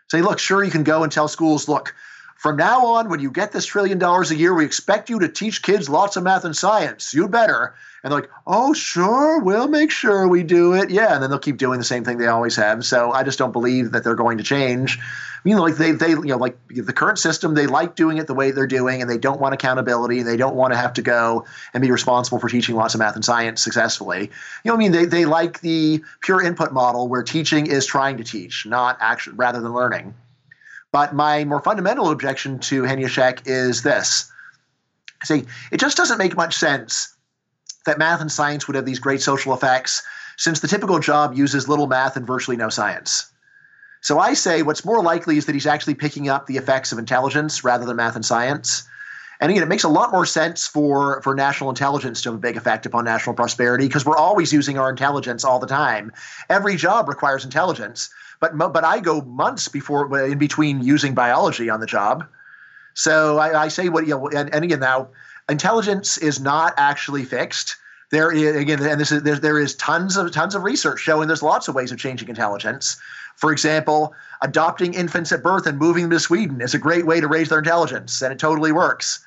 [0.10, 1.94] Say look sure you can go and tell schools look
[2.40, 5.28] from now on, when you get this trillion dollars a year, we expect you to
[5.28, 7.14] teach kids lots of math and science.
[7.14, 7.76] You better.
[8.02, 10.90] And they're like, oh, sure, we'll make sure we do it.
[10.90, 11.14] Yeah.
[11.14, 12.86] And then they'll keep doing the same thing they always have.
[12.86, 15.00] So I just don't believe that they're going to change.
[15.44, 18.28] You know, like they, they, you know, like the current system, they like doing it
[18.28, 20.20] the way they're doing and they don't want accountability.
[20.20, 23.00] And they don't want to have to go and be responsible for teaching lots of
[23.00, 24.32] math and science successfully.
[24.64, 28.16] You know, I mean, they, they like the pure input model where teaching is trying
[28.16, 30.14] to teach, not action rather than learning.
[30.92, 34.32] But my more fundamental objection to Hanushek is this.
[35.24, 37.16] See, it just doesn't make much sense
[37.86, 40.04] that math and science would have these great social effects
[40.38, 43.30] since the typical job uses little math and virtually no science.
[44.02, 47.00] So I say what's more likely is that he's actually picking up the effects of
[47.00, 48.88] intelligence rather than math and science.
[49.42, 52.42] And again, it makes a lot more sense for, for national intelligence to have a
[52.42, 56.12] big effect upon national prosperity because we're always using our intelligence all the time.
[56.50, 58.10] Every job requires intelligence.
[58.40, 62.26] But but I go months before in between using biology on the job.
[62.94, 65.10] So I, I say what you know, and, and again now
[65.50, 67.76] intelligence is not actually fixed.
[68.12, 71.28] There is again, and this is there, there is tons of tons of research showing
[71.28, 72.98] there's lots of ways of changing intelligence.
[73.36, 77.22] For example, adopting infants at birth and moving them to Sweden is a great way
[77.22, 79.26] to raise their intelligence, and it totally works.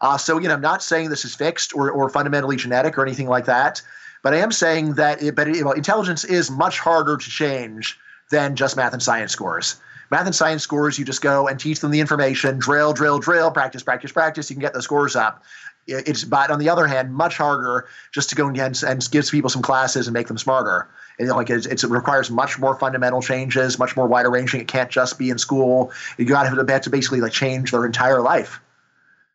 [0.00, 3.28] Uh, so again, I'm not saying this is fixed or, or fundamentally genetic or anything
[3.28, 3.80] like that,
[4.22, 7.30] but I am saying that it, but it, you know, intelligence is much harder to
[7.30, 7.98] change
[8.30, 9.76] than just math and science scores.
[10.10, 13.50] Math and science scores, you just go and teach them the information, drill, drill, drill,
[13.50, 14.48] practice, practice, practice.
[14.48, 15.42] You can get those scores up.
[15.88, 19.50] It's, but on the other hand, much harder just to go and, and give people
[19.50, 20.88] some classes and make them smarter.
[21.18, 24.60] And like it's, it's, it requires much more fundamental changes, much more wider ranging.
[24.60, 25.92] It can't just be in school.
[26.18, 28.60] You got to have to basically like change their entire life.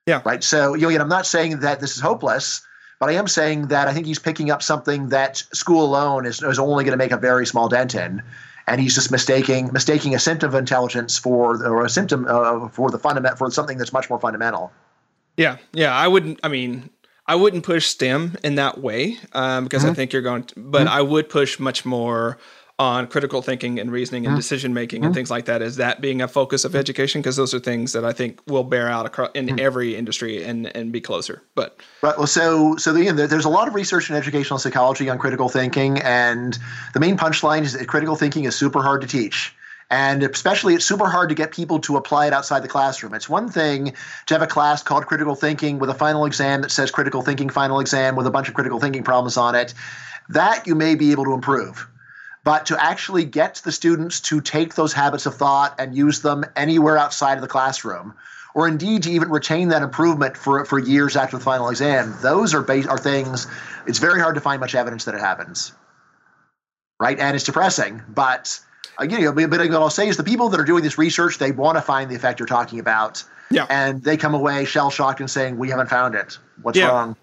[0.06, 0.22] Yeah.
[0.26, 0.44] Right.
[0.44, 2.62] So you know, I'm not saying that this is hopeless,
[3.00, 6.42] but I am saying that I think he's picking up something that school alone is,
[6.42, 8.22] is only going to make a very small dent in
[8.72, 12.90] and he's just mistaking mistaking a symptom of intelligence for or a symptom uh, for
[12.90, 14.72] the fundament for something that's much more fundamental.
[15.36, 16.40] Yeah, yeah, I wouldn't.
[16.42, 16.90] I mean,
[17.28, 19.92] I wouldn't push STEM in that way um, because mm-hmm.
[19.92, 20.44] I think you're going.
[20.46, 20.98] To, but mm-hmm.
[20.98, 22.38] I would push much more
[22.82, 24.38] on critical thinking and reasoning and mm-hmm.
[24.38, 25.18] decision making and mm-hmm.
[25.20, 28.04] things like that is that being a focus of education because those are things that
[28.04, 29.60] I think will bear out across in mm-hmm.
[29.60, 31.44] every industry and and be closer.
[31.54, 35.20] But right, well, so so the, there's a lot of research in educational psychology on
[35.20, 36.58] critical thinking, and
[36.96, 39.56] the main punchline is that critical thinking is super hard to teach.
[39.92, 43.14] And especially, it's super hard to get people to apply it outside the classroom.
[43.14, 43.94] It's one thing
[44.26, 47.50] to have a class called critical thinking with a final exam that says critical thinking
[47.50, 49.76] final exam with a bunch of critical thinking problems on it.
[50.30, 51.88] That you may be able to improve
[52.44, 56.44] but to actually get the students to take those habits of thought and use them
[56.56, 58.14] anywhere outside of the classroom,
[58.56, 62.54] or indeed to even retain that improvement for, for years after the final exam, those
[62.54, 63.48] are, base, are things,
[63.88, 65.74] it's very hard to find much evidence that it happens.
[67.00, 67.18] Right?
[67.20, 68.60] And it's depressing, but
[68.98, 71.52] again, uh, but what I'll say is the people that are doing this research, they
[71.52, 73.24] want to find the effect you're talking about.
[73.50, 73.66] Yeah.
[73.70, 76.38] And they come away shell shocked and saying, we haven't found it.
[76.62, 76.88] What's yeah.
[76.88, 77.16] wrong?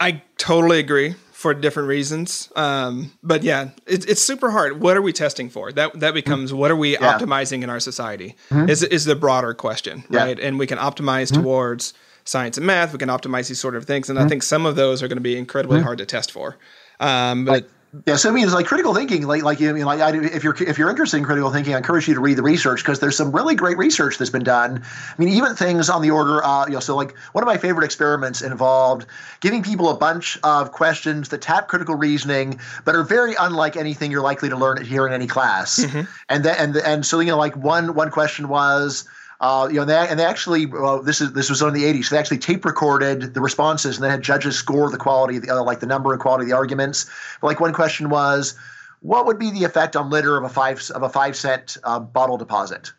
[0.00, 2.52] I totally agree for different reasons.
[2.54, 4.80] Um, but yeah, it, it's super hard.
[4.80, 5.72] What are we testing for?
[5.72, 6.60] That that becomes mm-hmm.
[6.60, 7.18] what are we yeah.
[7.18, 8.36] optimizing in our society?
[8.48, 8.70] Mm-hmm.
[8.70, 10.38] Is is the broader question, right?
[10.38, 11.42] And we can optimize mm-hmm.
[11.42, 12.92] towards science and math.
[12.92, 14.28] We can optimize these sort of things, and I mm-hmm.
[14.28, 15.86] think some of those are going to be incredibly mm-hmm.
[15.86, 16.56] hard to test for.
[17.00, 17.68] Um, but
[18.06, 19.26] yeah, so I mean, it's like critical thinking.
[19.26, 21.74] Like, like you, I mean, like I, if you're if you're interested in critical thinking,
[21.74, 24.44] I encourage you to read the research because there's some really great research that's been
[24.44, 24.82] done.
[24.82, 27.58] I mean, even things on the order, uh, you know, so like one of my
[27.58, 29.04] favorite experiments involved
[29.40, 34.10] giving people a bunch of questions that tap critical reasoning, but are very unlike anything
[34.10, 35.80] you're likely to learn here in any class.
[35.80, 36.10] Mm-hmm.
[36.30, 39.06] And then and and so you know, like one one question was
[39.42, 40.66] uh, you know, and they, and they actually
[41.02, 42.04] this is this was in the 80s.
[42.04, 45.42] So they actually tape recorded the responses and then had judges score the quality, of
[45.42, 47.10] the, uh, like the number and quality of the arguments.
[47.40, 48.54] But like one question was,
[49.00, 51.98] what would be the effect on litter of a five of a five cent uh,
[51.98, 52.92] bottle deposit?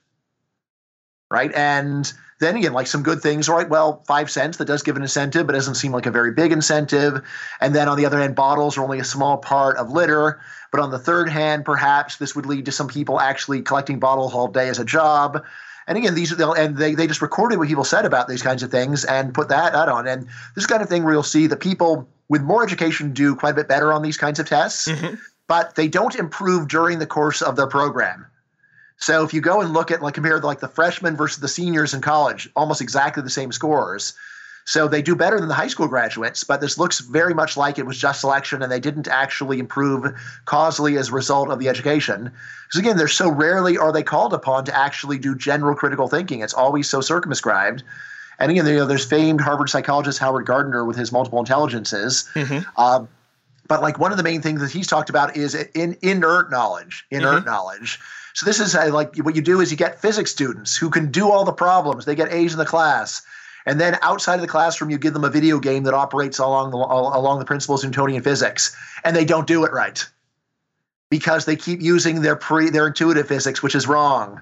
[1.31, 3.69] Right, and then again, like some good things, right?
[3.69, 6.51] Well, five cents that does give an incentive, but doesn't seem like a very big
[6.51, 7.21] incentive.
[7.61, 10.41] And then on the other hand, bottles are only a small part of litter.
[10.71, 14.33] But on the third hand, perhaps this would lead to some people actually collecting bottles
[14.33, 15.41] all day as a job.
[15.87, 18.71] And again, these and they, they just recorded what people said about these kinds of
[18.71, 20.07] things and put that, out on.
[20.07, 23.51] And this kind of thing where you'll see that people with more education do quite
[23.51, 25.15] a bit better on these kinds of tests, mm-hmm.
[25.47, 28.25] but they don't improve during the course of their program.
[28.97, 31.93] So if you go and look at like compare like the freshmen versus the seniors
[31.93, 34.13] in college, almost exactly the same scores.
[34.65, 37.77] So they do better than the high school graduates, but this looks very much like
[37.77, 40.05] it was just selection and they didn't actually improve
[40.45, 42.31] causally as a result of the education.
[42.67, 46.41] Because again, they're so rarely are they called upon to actually do general critical thinking.
[46.41, 47.83] It's always so circumscribed.
[48.39, 52.29] And again, you know, there's famed Harvard psychologist Howard Gardner with his multiple intelligences.
[52.33, 52.67] Mm-hmm.
[52.77, 53.05] Uh,
[53.67, 57.05] but like one of the main things that he's talked about is in inert knowledge,
[57.11, 57.45] inert mm-hmm.
[57.45, 57.99] knowledge.
[58.33, 61.11] So this is uh, like what you do is you get physics students who can
[61.11, 62.05] do all the problems.
[62.05, 63.21] They get A's in the class
[63.65, 66.71] and then outside of the classroom, you give them a video game that operates along
[66.71, 70.05] the along the principles of Newtonian physics, and they don't do it right
[71.09, 74.41] because they keep using their pre their intuitive physics, which is wrong.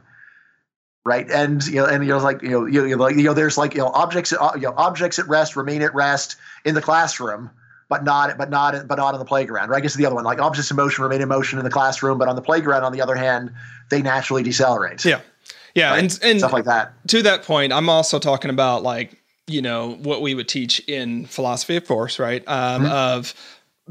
[1.03, 3.33] Right, and you know, and you know, like you know, you know, like you know,
[3.33, 6.75] there's like you know, objects, uh, you know, objects at rest remain at rest in
[6.75, 7.49] the classroom,
[7.89, 9.69] but not, but not, but not on the playground.
[9.69, 9.77] Right?
[9.77, 12.19] I guess the other one, like objects in motion remain in motion in the classroom,
[12.19, 13.51] but on the playground, on the other hand,
[13.89, 15.03] they naturally decelerate.
[15.03, 15.21] Yeah.
[15.75, 15.99] Yeah, right?
[15.99, 16.93] and and stuff like that.
[17.09, 21.25] To that point, I'm also talking about like you know what we would teach in
[21.25, 22.43] philosophy, of course, right?
[22.47, 22.91] Um, mm-hmm.
[22.91, 23.33] Of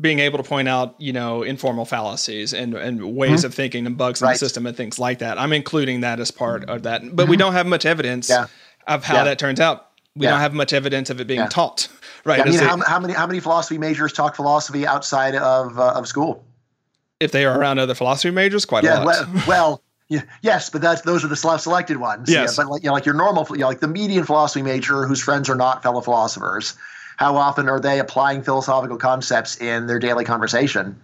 [0.01, 3.47] being able to point out, you know, informal fallacies and and ways mm-hmm.
[3.47, 4.31] of thinking and bugs right.
[4.31, 5.39] in the system and things like that.
[5.39, 7.31] I'm including that as part of that, but mm-hmm.
[7.31, 8.47] we don't have much evidence yeah.
[8.87, 9.25] of how yeah.
[9.25, 9.89] that turns out.
[10.17, 10.33] We yeah.
[10.33, 11.89] don't have much evidence of it being taught,
[12.25, 12.41] right?
[12.41, 16.09] I mean, how, how, many how many philosophy majors talk philosophy outside of uh, of
[16.09, 16.45] school?
[17.21, 19.07] If they are around other philosophy majors, quite a lot.
[19.07, 22.29] Well, well yeah, yes, but that's those are the selected ones.
[22.29, 22.59] Yes.
[22.59, 25.07] Yeah, but like you know, like your normal, you know, like the median philosophy major
[25.07, 26.75] whose friends are not fellow philosophers.
[27.17, 31.01] How often are they applying philosophical concepts in their daily conversation?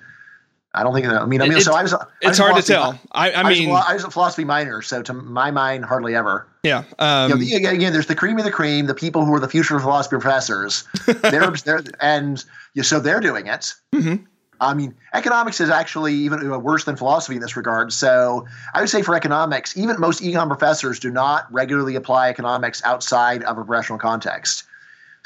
[0.74, 1.06] I don't think.
[1.06, 1.94] I mean, I mean, it, so I was.
[1.94, 2.98] I it's hard to tell.
[3.12, 6.16] I, I mean, I was, I was, a philosophy minor, so to my mind, hardly
[6.16, 6.48] ever.
[6.64, 6.82] Yeah.
[6.98, 9.48] Um, you know, again, there's the cream of the cream, the people who are the
[9.48, 10.84] future philosophy professors.
[11.22, 12.44] they're, they're and
[12.74, 13.72] yeah, so they're doing it.
[13.94, 14.24] Mm-hmm.
[14.60, 17.92] I mean, economics is actually even worse than philosophy in this regard.
[17.92, 22.82] So I would say for economics, even most econ professors do not regularly apply economics
[22.84, 24.64] outside of a professional context.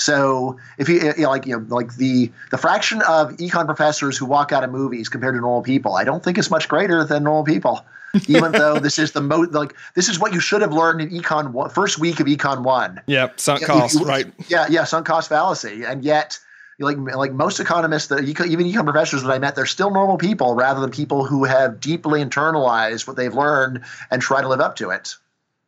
[0.01, 4.17] So if you, you know, like you know like the the fraction of econ professors
[4.17, 7.05] who walk out of movies compared to normal people, I don't think is much greater
[7.05, 7.85] than normal people.
[8.27, 11.11] Even though this is the most like this is what you should have learned in
[11.11, 13.01] econ one, first week of econ one.
[13.07, 14.33] Yep, sunk cost, right?
[14.49, 16.39] Yeah, yeah, sunk cost fallacy, and yet
[16.81, 20.55] like like most economists that even econ professors that I met, they're still normal people
[20.55, 24.77] rather than people who have deeply internalized what they've learned and try to live up
[24.77, 25.15] to it.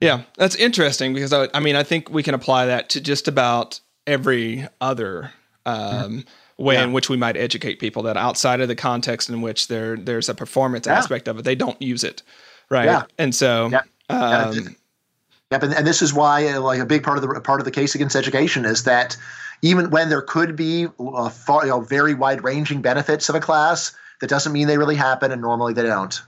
[0.01, 3.29] Yeah, that's interesting because I, I mean I think we can apply that to just
[3.29, 5.33] about every other
[5.67, 6.63] um, mm-hmm.
[6.63, 6.85] way yeah.
[6.85, 10.29] in which we might educate people that outside of the context in which there there's
[10.29, 10.95] a performance yeah.
[10.95, 12.23] aspect of it, they don't use it,
[12.71, 12.87] right?
[12.87, 13.03] Yeah.
[13.19, 13.69] And so.
[13.69, 13.83] Yeah.
[14.09, 14.77] Um,
[15.53, 17.67] Yep, and, and this is why, uh, like, a big part of the part of
[17.67, 19.19] the case against education is that
[19.63, 23.41] even when there could be uh, far, you know, very wide ranging benefits of a
[23.41, 26.21] class, that doesn't mean they really happen, and normally they don't.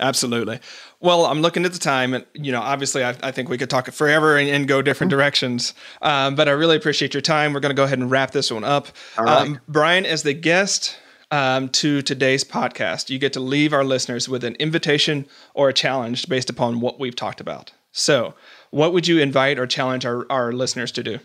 [0.00, 0.58] Absolutely.
[1.00, 3.70] Well, I'm looking at the time, and you know, obviously, I, I think we could
[3.70, 5.18] talk forever and, and go different mm-hmm.
[5.18, 5.74] directions.
[6.00, 7.52] Um, but I really appreciate your time.
[7.52, 8.88] We're going to go ahead and wrap this one up.
[9.16, 9.42] All right.
[9.42, 10.98] Um, Bryan, as the guest
[11.30, 15.72] um, to today's podcast, you get to leave our listeners with an invitation or a
[15.72, 17.72] challenge based upon what we've talked about.
[17.92, 18.34] So,
[18.70, 21.18] what would you invite or challenge our, our listeners to do?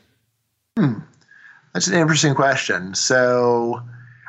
[0.78, 0.99] Hmm.
[1.74, 2.95] That's an interesting question.
[2.95, 3.82] So,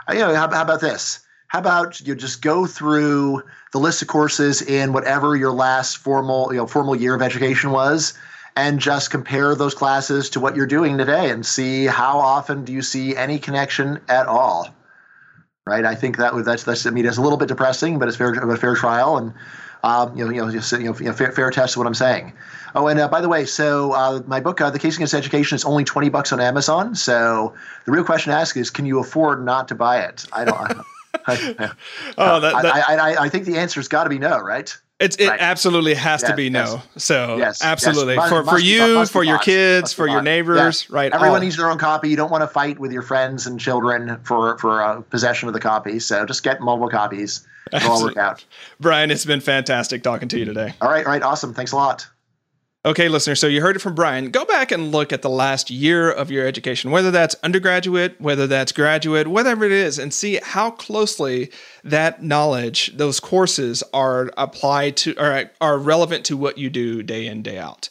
[0.09, 1.20] uh, you know, how, how about this?
[1.49, 6.53] How about you just go through the list of courses in whatever your last formal,
[6.53, 8.12] you know, formal year of education was,
[8.55, 12.72] and just compare those classes to what you're doing today, and see how often do
[12.72, 14.68] you see any connection at all,
[15.64, 15.86] right?
[15.86, 18.32] I think that that's that's I mean it's a little bit depressing, but it's fair
[18.32, 19.32] a fair trial, and
[19.83, 21.87] um, you know you know just you know, you know fair, fair test of what
[21.87, 22.33] I'm saying.
[22.74, 25.57] Oh, and uh, by the way, so uh, my book, uh, The Case Against Education,
[25.57, 26.95] is only twenty bucks on Amazon.
[26.95, 27.55] So
[27.85, 30.26] the real question to ask is, can you afford not to buy it?
[30.33, 30.57] I don't.
[31.26, 31.70] I,
[32.18, 34.76] oh, that, that, I, I, I think the answer's got to be no, right?
[35.01, 35.41] It's it right.
[35.41, 36.83] absolutely has yes, to be no.
[36.97, 38.29] So yes, absolutely yes.
[38.29, 41.12] for for you, for your kids, for your neighbors, right?
[41.12, 41.41] Everyone all.
[41.41, 42.09] needs their own copy.
[42.09, 45.55] You don't want to fight with your friends and children for for uh, possession of
[45.55, 46.01] the copy.
[46.01, 47.47] So just get multiple copies.
[47.73, 48.45] It'll all work out.
[48.81, 50.75] Bryan, it's been fantastic talking to you today.
[50.81, 51.55] All right, all right, awesome.
[51.55, 52.07] Thanks a lot.
[52.85, 54.31] Okay, listener, so you heard it from Bryan.
[54.31, 58.47] Go back and look at the last year of your education, whether that's undergraduate, whether
[58.47, 61.51] that's graduate, whatever it is, and see how closely
[61.83, 67.27] that knowledge, those courses are applied to or are relevant to what you do day
[67.27, 67.91] in, day out.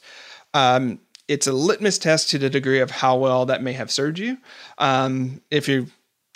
[0.54, 4.18] Um, it's a litmus test to the degree of how well that may have served
[4.18, 4.38] you.
[4.78, 5.88] Um, if you,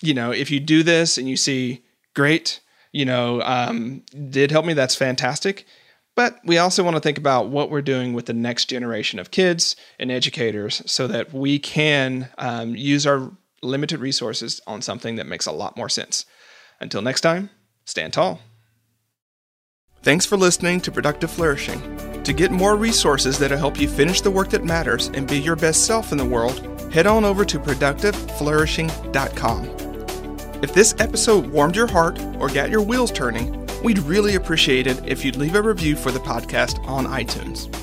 [0.02, 1.82] you know, if you do this and you see,
[2.14, 2.60] great,
[2.92, 5.66] you know, um, did help me, that's fantastic
[6.14, 9.30] but we also want to think about what we're doing with the next generation of
[9.30, 13.30] kids and educators so that we can um, use our
[13.62, 16.26] limited resources on something that makes a lot more sense.
[16.80, 17.48] Until next time,
[17.84, 18.40] stand tall.
[20.02, 21.80] Thanks for listening to Productive Flourishing.
[22.24, 25.56] To get more resources that'll help you finish the work that matters and be your
[25.56, 29.91] best self in the world, head on over to productiveflourishing.com.
[30.62, 35.00] If this episode warmed your heart or got your wheels turning, We'd really appreciate it
[35.04, 37.81] if you'd leave a review for the podcast on iTunes.